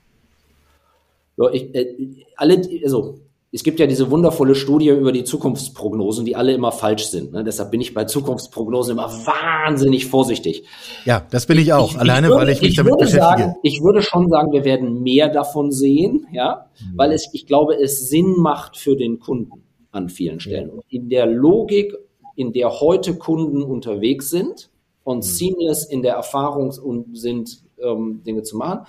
[1.36, 3.18] Ja, ich, äh, alle, also
[3.52, 7.32] es gibt ja diese wundervolle Studie über die Zukunftsprognosen, die alle immer falsch sind.
[7.32, 7.42] Ne?
[7.42, 10.64] Deshalb bin ich bei Zukunftsprognosen immer wahnsinnig vorsichtig.
[11.04, 11.90] Ja, das bin ich auch.
[11.90, 13.22] Ich, Alleine, ich würde, weil ich mich ich damit beschäftige.
[13.22, 16.96] Sagen, ich würde schon sagen, wir werden mehr davon sehen, ja, mhm.
[16.96, 20.70] weil es, ich glaube, es Sinn macht für den Kunden an vielen Stellen.
[20.70, 21.92] Und in der Logik,
[22.36, 24.70] in der heute Kunden unterwegs sind,
[25.02, 25.22] und mhm.
[25.22, 26.72] seamless in der Erfahrung
[27.14, 28.86] sind, ähm, Dinge zu machen,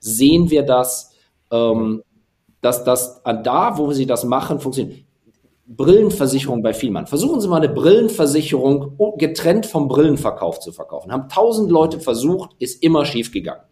[0.00, 1.12] sehen wir das,
[1.50, 2.02] ähm,
[2.60, 5.04] dass das da, wo sie das machen, funktioniert.
[5.68, 7.06] Brillenversicherung bei Vielmann.
[7.06, 11.12] Versuchen Sie mal eine Brillenversicherung getrennt vom Brillenverkauf zu verkaufen.
[11.12, 13.62] Haben tausend Leute versucht, ist immer schief gegangen.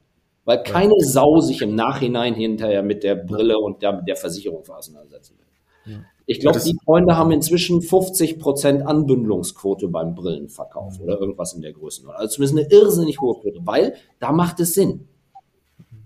[0.45, 5.39] Weil keine Sau sich im Nachhinein hinterher mit der Brille und der, der Versicherung auseinandersetzen
[5.39, 5.95] will.
[5.95, 6.01] Ja.
[6.27, 11.73] Ich glaube, die Freunde haben inzwischen 50 Prozent Anbündelungsquote beim Brillenverkauf oder irgendwas in der
[11.73, 12.21] Größenordnung.
[12.21, 15.09] Also zumindest eine irrsinnig hohe Quote, weil da macht es Sinn.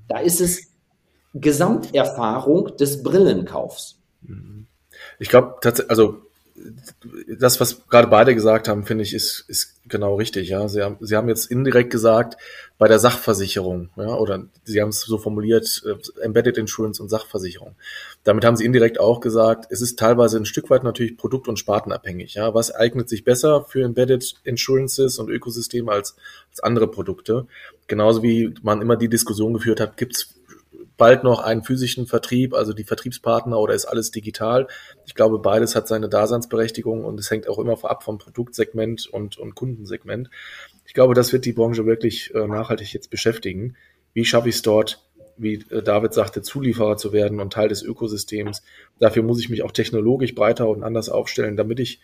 [0.08, 0.69] Da ist es
[1.34, 3.98] Gesamterfahrung des Brillenkaufs.
[5.18, 6.22] Ich glaube also
[7.28, 10.48] das, was gerade beide gesagt haben, finde ich, ist, ist genau richtig.
[10.48, 12.36] Ja, sie haben, sie haben jetzt indirekt gesagt,
[12.78, 17.76] bei der Sachversicherung, ja, oder sie haben es so formuliert, äh, Embedded Insurance und Sachversicherung.
[18.24, 21.58] Damit haben sie indirekt auch gesagt, es ist teilweise ein Stück weit natürlich produkt- und
[21.58, 22.34] spartenabhängig.
[22.34, 26.16] Ja, was eignet sich besser für Embedded Insurances und Ökosysteme als,
[26.50, 27.46] als andere Produkte?
[27.86, 30.34] Genauso wie man immer die Diskussion geführt hat, gibt es
[31.00, 34.68] bald noch einen physischen Vertrieb, also die Vertriebspartner oder ist alles digital?
[35.06, 39.38] Ich glaube, beides hat seine Daseinsberechtigung und es hängt auch immer ab vom Produktsegment und,
[39.38, 40.28] und Kundensegment.
[40.84, 43.76] Ich glaube, das wird die Branche wirklich äh, nachhaltig jetzt beschäftigen.
[44.12, 45.02] Wie schaffe ich es dort,
[45.38, 48.62] wie äh, David sagte, Zulieferer zu werden und Teil des Ökosystems?
[48.98, 52.00] Dafür muss ich mich auch technologisch breiter und anders aufstellen, damit ich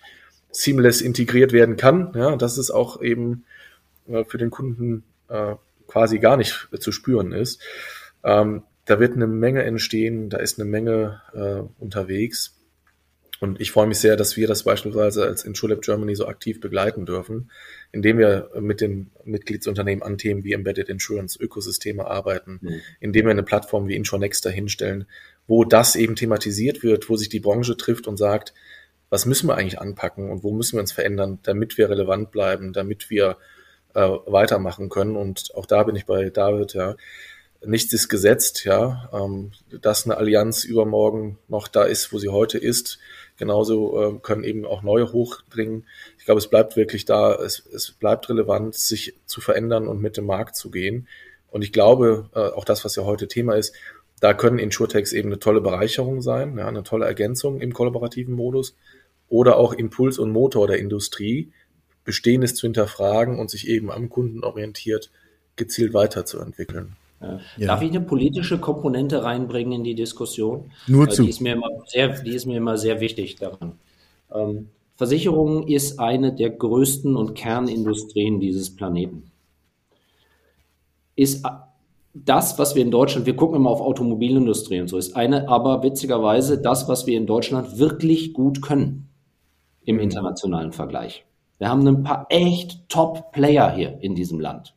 [0.52, 2.12] seamless integriert werden kann.
[2.14, 3.44] Ja, dass es auch eben
[4.08, 5.56] äh, für den Kunden äh,
[5.86, 7.60] quasi gar nicht zu spüren ist.
[8.24, 12.54] Ähm, da wird eine Menge entstehen, da ist eine Menge äh, unterwegs.
[13.38, 17.04] Und ich freue mich sehr, dass wir das beispielsweise als InsurLab Germany so aktiv begleiten
[17.04, 17.50] dürfen,
[17.92, 22.80] indem wir mit den Mitgliedsunternehmen an Themen wie Embedded Insurance Ökosysteme arbeiten, mhm.
[23.00, 25.06] indem wir eine Plattform wie InsurNext dahinstellen,
[25.46, 28.54] wo das eben thematisiert wird, wo sich die Branche trifft und sagt,
[29.10, 32.72] was müssen wir eigentlich anpacken und wo müssen wir uns verändern, damit wir relevant bleiben,
[32.72, 33.36] damit wir
[33.94, 35.14] äh, weitermachen können.
[35.14, 36.96] Und auch da bin ich bei David, ja
[37.64, 42.58] nichts ist gesetzt, ja, ähm, dass eine Allianz übermorgen noch da ist, wo sie heute
[42.58, 42.98] ist.
[43.38, 45.84] Genauso äh, können eben auch neue hochdringen.
[46.18, 50.16] Ich glaube, es bleibt wirklich da, es, es bleibt relevant, sich zu verändern und mit
[50.16, 51.06] dem Markt zu gehen.
[51.50, 53.74] Und ich glaube, äh, auch das, was ja heute Thema ist,
[54.20, 58.74] da können Insurtechs eben eine tolle Bereicherung sein, ja, eine tolle Ergänzung im kollaborativen Modus
[59.28, 61.52] oder auch Impuls und Motor der Industrie,
[62.04, 65.10] Bestehendes zu hinterfragen und sich eben am Kunden orientiert
[65.56, 66.96] gezielt weiterzuentwickeln.
[67.20, 67.38] Ja.
[67.66, 70.70] Darf ich eine politische Komponente reinbringen in die Diskussion?
[70.86, 71.22] Nur zu.
[71.22, 73.78] Die ist mir immer sehr, die ist mir immer sehr wichtig daran.
[74.32, 79.30] Ähm, Versicherung ist eine der größten und Kernindustrien dieses Planeten.
[81.14, 81.44] Ist
[82.24, 85.82] das, was wir in Deutschland, wir gucken immer auf Automobilindustrie und so, ist eine, aber
[85.82, 89.08] witzigerweise das, was wir in Deutschland wirklich gut können
[89.84, 91.24] im internationalen Vergleich.
[91.58, 94.75] Wir haben ein paar echt Top-Player hier in diesem Land.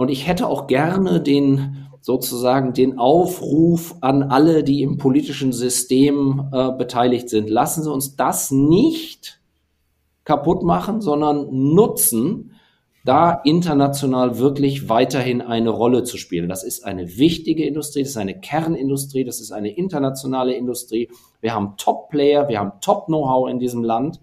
[0.00, 6.48] Und ich hätte auch gerne den sozusagen den Aufruf an alle, die im politischen System
[6.54, 7.50] äh, beteiligt sind.
[7.50, 9.42] Lassen Sie uns das nicht
[10.24, 12.52] kaputt machen, sondern nutzen,
[13.04, 16.48] da international wirklich weiterhin eine Rolle zu spielen.
[16.48, 21.10] Das ist eine wichtige Industrie, das ist eine Kernindustrie, das ist eine internationale Industrie.
[21.42, 24.18] Wir haben Top-Player, wir haben Top-Know-how in diesem Land,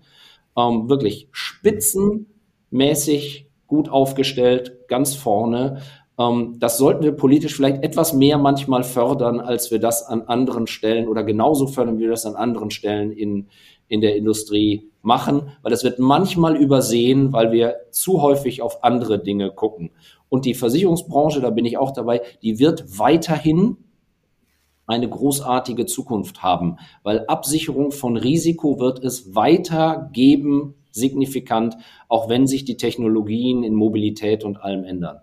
[0.57, 5.81] ähm, wirklich spitzenmäßig gut aufgestellt, ganz vorne.
[6.17, 10.67] Ähm, das sollten wir politisch vielleicht etwas mehr manchmal fördern, als wir das an anderen
[10.67, 13.47] Stellen oder genauso fördern, wie wir das an anderen Stellen in,
[13.87, 19.19] in der Industrie machen, weil das wird manchmal übersehen, weil wir zu häufig auf andere
[19.19, 19.91] Dinge gucken.
[20.29, 23.77] Und die Versicherungsbranche, da bin ich auch dabei, die wird weiterhin
[24.85, 31.77] eine großartige Zukunft haben, weil Absicherung von Risiko wird es weiter geben, signifikant,
[32.07, 35.19] auch wenn sich die Technologien in Mobilität und allem ändern.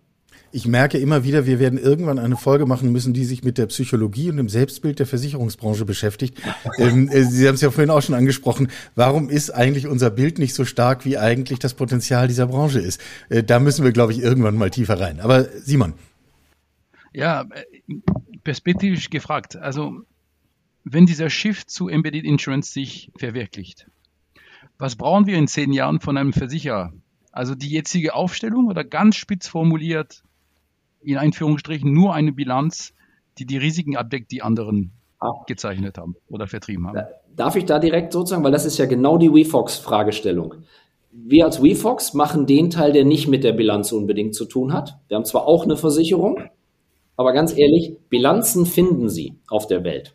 [0.54, 3.66] Ich merke immer wieder, wir werden irgendwann eine Folge machen müssen, die sich mit der
[3.66, 6.40] Psychologie und dem Selbstbild der Versicherungsbranche beschäftigt.
[6.78, 8.68] ähm, äh, Sie haben es ja vorhin auch schon angesprochen.
[8.94, 13.00] Warum ist eigentlich unser Bild nicht so stark, wie eigentlich das Potenzial dieser Branche ist?
[13.30, 15.18] Äh, da müssen wir, glaube ich, irgendwann mal tiefer rein.
[15.18, 15.94] Aber Simon.
[17.12, 17.94] Ja, äh,
[18.44, 19.56] perspektivisch gefragt.
[19.56, 20.02] Also,
[20.84, 23.88] wenn dieser Shift zu Embedded Insurance sich verwirklicht,
[24.84, 26.92] was brauchen wir in zehn Jahren von einem Versicherer?
[27.32, 30.22] Also die jetzige Aufstellung oder ganz spitz formuliert,
[31.00, 32.92] in Einführungsstrichen nur eine Bilanz,
[33.38, 35.42] die die Risiken abdeckt, die anderen ah.
[35.46, 36.98] gezeichnet haben oder vertrieben haben.
[37.34, 40.56] Darf ich da direkt sozusagen, weil das ist ja genau die WeFox-Fragestellung.
[41.12, 44.98] Wir als WeFox machen den Teil, der nicht mit der Bilanz unbedingt zu tun hat.
[45.08, 46.42] Wir haben zwar auch eine Versicherung,
[47.16, 50.14] aber ganz ehrlich, Bilanzen finden Sie auf der Welt.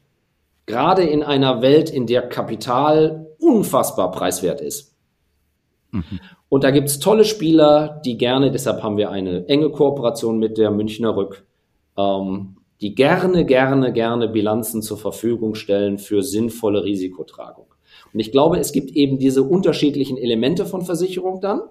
[0.67, 4.95] Gerade in einer Welt, in der Kapital unfassbar preiswert ist.
[5.91, 6.19] Mhm.
[6.49, 10.71] Und da gibt's tolle Spieler, die gerne, deshalb haben wir eine enge Kooperation mit der
[10.71, 11.45] Münchner Rück,
[11.97, 17.65] ähm, die gerne, gerne, gerne Bilanzen zur Verfügung stellen für sinnvolle Risikotragung.
[18.13, 21.61] Und ich glaube, es gibt eben diese unterschiedlichen Elemente von Versicherung dann.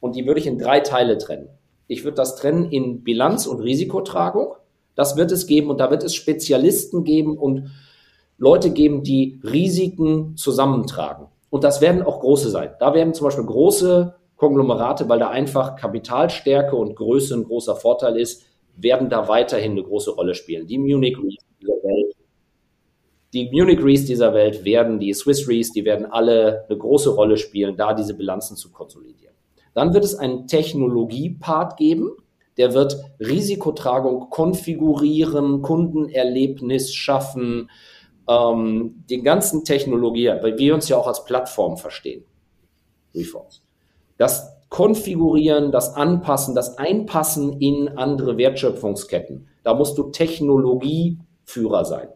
[0.00, 1.48] Und die würde ich in drei Teile trennen.
[1.88, 4.54] Ich würde das trennen in Bilanz und Risikotragung.
[4.94, 7.70] Das wird es geben und da wird es Spezialisten geben und
[8.38, 11.26] Leute geben, die Risiken zusammentragen.
[11.50, 12.70] Und das werden auch große sein.
[12.80, 18.16] Da werden zum Beispiel große Konglomerate, weil da einfach Kapitalstärke und Größe ein großer Vorteil
[18.16, 18.44] ist,
[18.76, 20.66] werden da weiterhin eine große Rolle spielen.
[20.66, 22.14] Die Munich Rees dieser Welt,
[23.32, 27.38] die Munich Rees dieser Welt werden, die Swiss Rees, die werden alle eine große Rolle
[27.38, 29.34] spielen, da diese Bilanzen zu konsolidieren.
[29.72, 32.12] Dann wird es einen Technologiepart geben,
[32.56, 37.70] der wird Risikotragung konfigurieren, Kundenerlebnis schaffen,
[38.28, 42.24] ähm, den ganzen Technologie, weil wir uns ja auch als Plattform verstehen,
[43.14, 43.62] Reforms.
[44.18, 49.46] Das Konfigurieren, das Anpassen, das Einpassen in andere Wertschöpfungsketten.
[49.62, 52.08] Da musst du Technologieführer sein.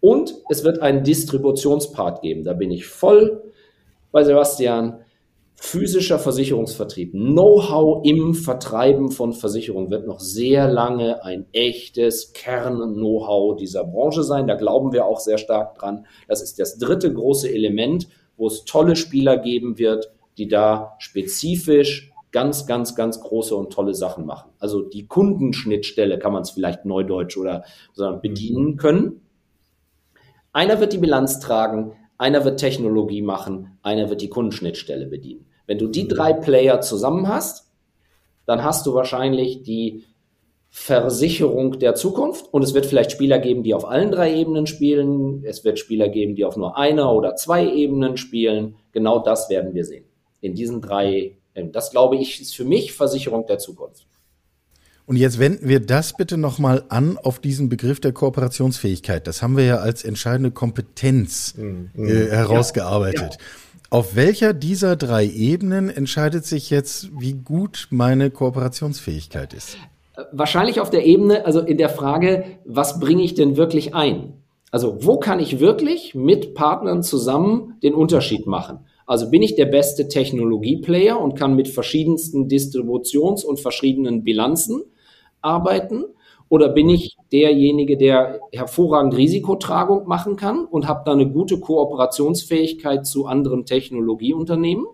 [0.00, 2.44] Und es wird einen Distributionspart geben.
[2.44, 3.42] Da bin ich voll
[4.12, 5.00] bei Sebastian
[5.62, 13.84] physischer Versicherungsvertrieb, Know-how im Vertreiben von Versicherungen wird noch sehr lange ein echtes Kern-Know-how dieser
[13.84, 14.46] Branche sein.
[14.46, 16.06] Da glauben wir auch sehr stark dran.
[16.26, 18.08] Das ist das dritte große Element,
[18.38, 23.92] wo es tolle Spieler geben wird, die da spezifisch ganz, ganz, ganz große und tolle
[23.92, 24.52] Sachen machen.
[24.58, 27.64] Also die Kundenschnittstelle kann man es vielleicht neudeutsch oder
[28.22, 29.20] bedienen können.
[30.54, 35.49] Einer wird die Bilanz tragen, einer wird Technologie machen, einer wird die Kundenschnittstelle bedienen.
[35.70, 37.70] Wenn du die drei Player zusammen hast,
[38.44, 40.02] dann hast du wahrscheinlich die
[40.68, 45.44] Versicherung der Zukunft und es wird vielleicht Spieler geben, die auf allen drei Ebenen spielen.
[45.44, 48.74] Es wird Spieler geben, die auf nur einer oder zwei Ebenen spielen.
[48.90, 50.06] Genau das werden wir sehen.
[50.40, 54.08] In diesen drei, das glaube ich, ist für mich Versicherung der Zukunft.
[55.06, 59.26] Und jetzt wenden wir das bitte nochmal an auf diesen Begriff der Kooperationsfähigkeit.
[59.28, 61.90] Das haben wir ja als entscheidende Kompetenz mhm.
[61.94, 63.20] äh, herausgearbeitet.
[63.20, 63.36] Ja, ja.
[63.92, 69.78] Auf welcher dieser drei Ebenen entscheidet sich jetzt, wie gut meine Kooperationsfähigkeit ist?
[70.30, 74.34] Wahrscheinlich auf der Ebene, also in der Frage, was bringe ich denn wirklich ein?
[74.70, 78.78] Also wo kann ich wirklich mit Partnern zusammen den Unterschied machen?
[79.06, 84.84] Also bin ich der beste Technologieplayer und kann mit verschiedensten Distributions- und verschiedenen Bilanzen
[85.40, 86.04] arbeiten?
[86.50, 93.06] Oder bin ich derjenige, der hervorragend Risikotragung machen kann und habe da eine gute Kooperationsfähigkeit
[93.06, 94.84] zu anderen Technologieunternehmen?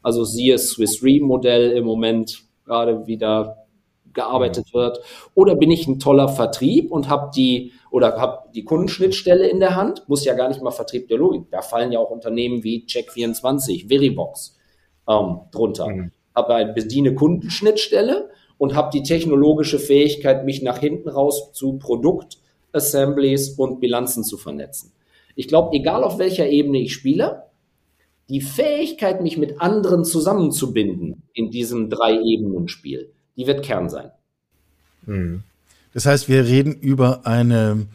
[0.00, 3.66] Also siehe Swiss Re Modell im Moment gerade wieder
[4.12, 5.00] gearbeitet wird.
[5.34, 9.74] Oder bin ich ein toller Vertrieb und habe die oder habe die Kundenschnittstelle in der
[9.74, 10.08] Hand?
[10.08, 11.50] Muss ja gar nicht mal Vertrieb der Logik.
[11.50, 14.56] Da fallen ja auch Unternehmen wie Check24, Veribox
[15.08, 15.88] ähm, drunter.
[15.88, 16.12] Mhm.
[16.32, 18.30] Aber eine bediene Kundenschnittstelle
[18.62, 24.92] und habe die technologische Fähigkeit, mich nach hinten raus zu Produktassemblies und Bilanzen zu vernetzen.
[25.34, 27.42] Ich glaube, egal auf welcher Ebene ich spiele,
[28.28, 34.12] die Fähigkeit, mich mit anderen zusammenzubinden in diesem Drei-Ebenen-Spiel, die wird Kern sein.
[35.06, 35.42] Hm.
[35.92, 37.88] Das heißt, wir reden über eine,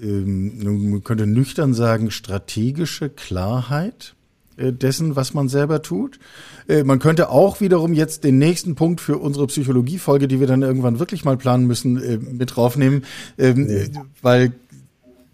[0.00, 4.14] ähm, man könnte nüchtern sagen, strategische Klarheit
[4.56, 6.18] dessen, was man selber tut.
[6.68, 10.62] Äh, man könnte auch wiederum jetzt den nächsten Punkt für unsere Psychologiefolge, die wir dann
[10.62, 13.04] irgendwann wirklich mal planen müssen, äh, mit draufnehmen,
[13.38, 13.90] ähm, nee.
[14.22, 14.52] weil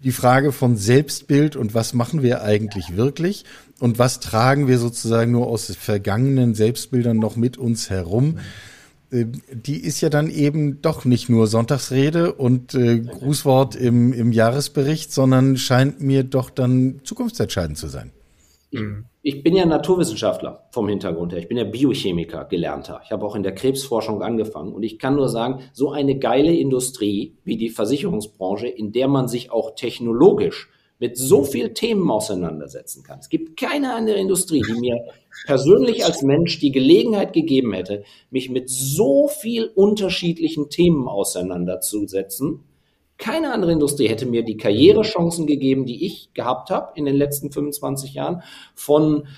[0.03, 3.45] die Frage von Selbstbild und was machen wir eigentlich wirklich
[3.79, 8.39] und was tragen wir sozusagen nur aus vergangenen Selbstbildern noch mit uns herum,
[9.13, 15.13] die ist ja dann eben doch nicht nur Sonntagsrede und äh, Grußwort im, im Jahresbericht,
[15.13, 18.11] sondern scheint mir doch dann zukunftsentscheidend zu sein.
[18.71, 19.05] Mhm.
[19.25, 21.39] Ich bin ja Naturwissenschaftler vom Hintergrund her.
[21.39, 23.01] Ich bin ja Biochemiker, gelernter.
[23.05, 24.73] Ich habe auch in der Krebsforschung angefangen.
[24.73, 29.29] Und ich kann nur sagen, so eine geile Industrie wie die Versicherungsbranche, in der man
[29.29, 33.21] sich auch technologisch mit so viel Themen auseinandersetzen kann.
[33.21, 35.01] Es gibt keine andere Industrie, die mir
[35.47, 42.65] persönlich als Mensch die Gelegenheit gegeben hätte, mich mit so viel unterschiedlichen Themen auseinanderzusetzen
[43.23, 47.53] keine andere Industrie hätte mir die Karrierechancen gegeben, die ich gehabt habe in den letzten
[47.53, 48.43] 25 Jahren
[48.75, 49.29] von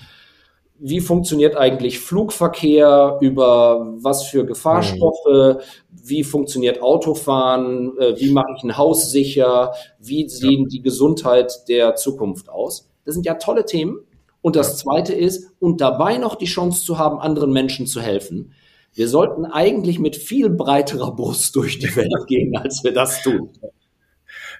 [0.77, 8.63] wie funktioniert eigentlich Flugverkehr, über was für Gefahrstoffe, wie funktioniert Autofahren, äh, wie mache ich
[8.63, 12.89] ein Haus sicher, wie sehen die Gesundheit der Zukunft aus.
[13.05, 13.99] Das sind ja tolle Themen.
[14.41, 18.51] Und das Zweite ist, und dabei noch die Chance zu haben, anderen Menschen zu helfen.
[18.95, 23.49] Wir sollten eigentlich mit viel breiterer Brust durch die Welt gehen, als wir das tun.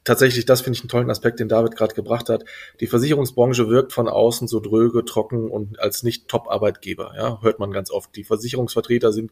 [0.04, 2.46] Tatsächlich, das finde ich einen tollen Aspekt, den David gerade gebracht hat.
[2.80, 7.14] Die Versicherungsbranche wirkt von außen so dröge, trocken und als nicht Top-Arbeitgeber.
[7.18, 8.16] Ja, hört man ganz oft.
[8.16, 9.32] Die Versicherungsvertreter sind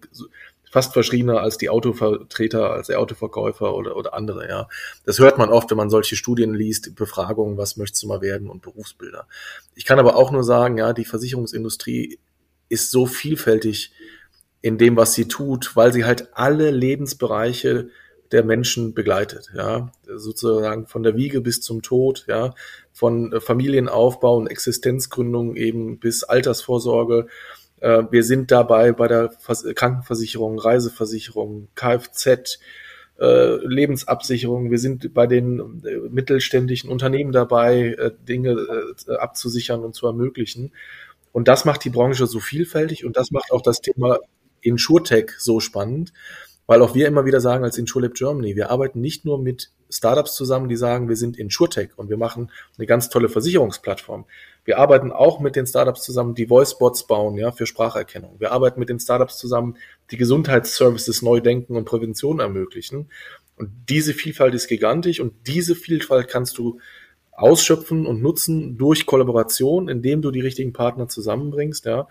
[0.71, 4.47] fast verschriebener als die Autovertreter, als der Autoverkäufer oder, oder andere.
[4.49, 4.67] Ja,
[5.05, 8.49] das hört man oft, wenn man solche Studien liest, Befragungen, was möchtest du mal werden
[8.49, 9.27] und Berufsbilder.
[9.75, 12.17] Ich kann aber auch nur sagen, ja, die Versicherungsindustrie
[12.69, 13.91] ist so vielfältig
[14.63, 17.89] in dem, was sie tut, weil sie halt alle Lebensbereiche
[18.31, 22.55] der Menschen begleitet, ja, sozusagen von der Wiege bis zum Tod, ja,
[22.93, 27.27] von Familienaufbau und Existenzgründung eben bis Altersvorsorge.
[27.81, 29.33] Äh, wir sind dabei bei der
[29.75, 32.59] Krankenversicherung, Reiseversicherung, Kfz,
[33.19, 34.71] äh, Lebensabsicherung.
[34.71, 38.65] Wir sind bei den äh, mittelständischen Unternehmen dabei, Dinge
[39.19, 40.71] abzusichern und zu ermöglichen.
[41.33, 44.19] Und das macht die Branche so vielfältig und das macht auch das Thema
[44.63, 46.13] InsurTech so spannend,
[46.65, 50.33] weil auch wir immer wieder sagen als InsurLab Germany, wir arbeiten nicht nur mit Startups
[50.35, 54.25] zusammen, die sagen, wir sind InsurTech und wir machen eine ganz tolle Versicherungsplattform.
[54.65, 58.39] Wir arbeiten auch mit den Startups zusammen, die Voicebots bauen, ja, für Spracherkennung.
[58.39, 59.77] Wir arbeiten mit den Startups zusammen,
[60.09, 63.09] die Gesundheitsservices neu denken und Prävention ermöglichen.
[63.57, 66.79] Und diese Vielfalt ist gigantisch und diese Vielfalt kannst du
[67.33, 72.07] ausschöpfen und nutzen durch Kollaboration, indem du die richtigen Partner zusammenbringst, ja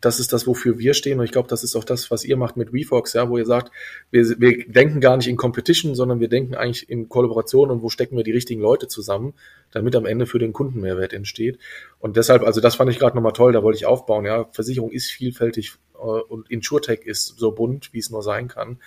[0.00, 1.18] das ist das, wofür wir stehen.
[1.18, 3.46] Und ich glaube, das ist auch das, was ihr macht mit WeFox, ja, wo ihr
[3.46, 3.70] sagt,
[4.10, 7.88] wir, wir denken gar nicht in Competition, sondern wir denken eigentlich in Kollaboration und wo
[7.88, 9.34] stecken wir die richtigen Leute zusammen,
[9.70, 11.58] damit am Ende für den Kunden Mehrwert entsteht.
[11.98, 14.24] Und deshalb, also das fand ich gerade nochmal toll, da wollte ich aufbauen.
[14.24, 18.78] Ja, Versicherung ist vielfältig äh, und InsurTech ist so bunt, wie es nur sein kann.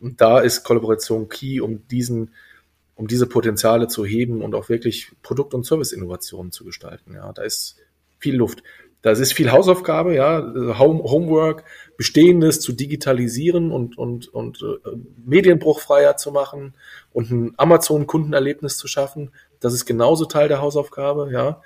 [0.00, 2.30] Und da ist Kollaboration key, um diesen
[3.00, 7.14] um diese Potenziale zu heben und auch wirklich Produkt- und Service-Innovationen zu gestalten.
[7.14, 7.76] Ja, da ist
[8.18, 8.62] viel Luft.
[9.02, 10.40] Das ist viel Hausaufgabe, ja,
[10.78, 11.64] Home, Homework,
[11.96, 14.90] Bestehendes zu digitalisieren und, und, und äh,
[15.24, 16.74] medienbruchfreier zu machen
[17.12, 19.30] und ein Amazon-Kundenerlebnis zu schaffen.
[19.58, 21.62] Das ist genauso Teil der Hausaufgabe, ja.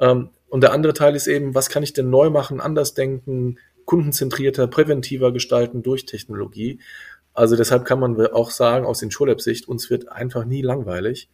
[0.00, 3.58] Ähm, und der andere Teil ist eben, was kann ich denn neu machen, anders denken,
[3.84, 6.78] kundenzentrierter, präventiver gestalten durch Technologie.
[7.34, 11.28] Also deshalb kann man auch sagen, aus den Schulab-Sicht, uns wird einfach nie langweilig.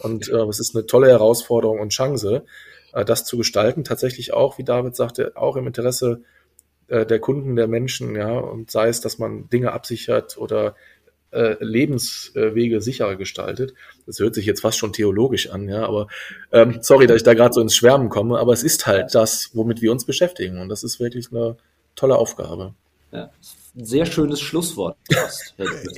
[0.00, 2.44] Und äh, es ist eine tolle Herausforderung und Chance
[2.92, 6.22] das zu gestalten, tatsächlich auch, wie David sagte, auch im Interesse
[6.88, 10.74] äh, der Kunden, der Menschen, ja, und sei es, dass man Dinge absichert oder
[11.30, 13.74] äh, Lebenswege sicherer gestaltet.
[14.06, 16.08] Das hört sich jetzt fast schon theologisch an, ja, aber
[16.52, 19.50] ähm, sorry, dass ich da gerade so ins Schwärmen komme, aber es ist halt das,
[19.54, 21.56] womit wir uns beschäftigen und das ist wirklich eine
[21.94, 22.74] tolle Aufgabe.
[23.12, 23.30] Ja,
[23.74, 24.96] sehr schönes Schlusswort.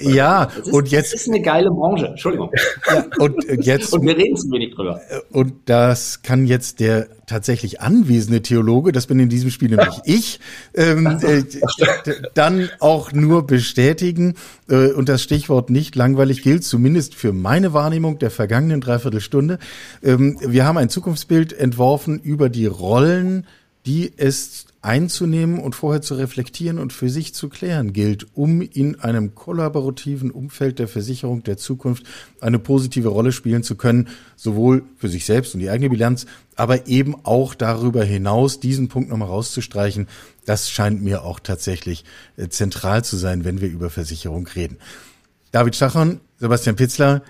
[0.00, 1.14] ja, ist, und jetzt.
[1.14, 2.06] Das ist eine geile Branche.
[2.06, 2.50] Entschuldigung.
[2.86, 3.92] Ja, und äh, jetzt.
[3.92, 5.00] und wir reden zu wenig drüber.
[5.08, 10.00] Äh, und das kann jetzt der tatsächlich anwesende Theologe, das bin in diesem Spiel nämlich
[10.04, 10.38] ich,
[10.74, 11.44] ähm, äh,
[12.34, 14.34] dann auch nur bestätigen.
[14.68, 19.58] Äh, und das Stichwort nicht langweilig gilt, zumindest für meine Wahrnehmung der vergangenen Dreiviertelstunde.
[20.02, 23.46] Ähm, wir haben ein Zukunftsbild entworfen über die Rollen,
[23.86, 28.98] die es einzunehmen und vorher zu reflektieren und für sich zu klären gilt, um in
[28.98, 32.04] einem kollaborativen Umfeld der Versicherung der Zukunft
[32.40, 36.26] eine positive Rolle spielen zu können, sowohl für sich selbst und die eigene Bilanz,
[36.56, 40.08] aber eben auch darüber hinaus diesen Punkt nochmal rauszustreichen.
[40.46, 42.04] Das scheint mir auch tatsächlich
[42.36, 44.78] äh, zentral zu sein, wenn wir über Versicherung reden.
[45.52, 47.22] David Stachon, Sebastian Pitzler,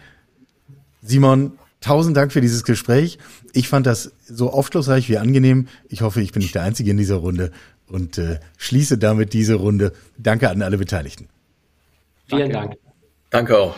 [1.03, 3.19] Simon, tausend Dank für dieses Gespräch.
[3.53, 5.69] Ich fand das so aufschlussreich wie angenehm.
[5.89, 7.53] Ich hoffe, ich bin nicht der Einzige in dieser Runde
[7.87, 9.93] und äh, schließe damit diese Runde.
[10.19, 11.29] Danke an alle Beteiligten.
[12.29, 12.75] Vielen Dank.
[13.31, 13.75] Danke auch.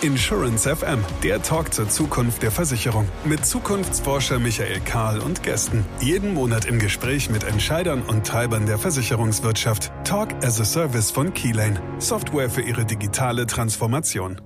[0.00, 5.86] Insurance FM, der Talk zur Zukunft der Versicherung mit Zukunftsforscher Michael Kahl und Gästen.
[6.00, 9.90] Jeden Monat im Gespräch mit Entscheidern und Treibern der Versicherungswirtschaft.
[10.04, 11.80] Talk as a Service von Keylane.
[11.98, 14.40] Software für ihre digitale Transformation.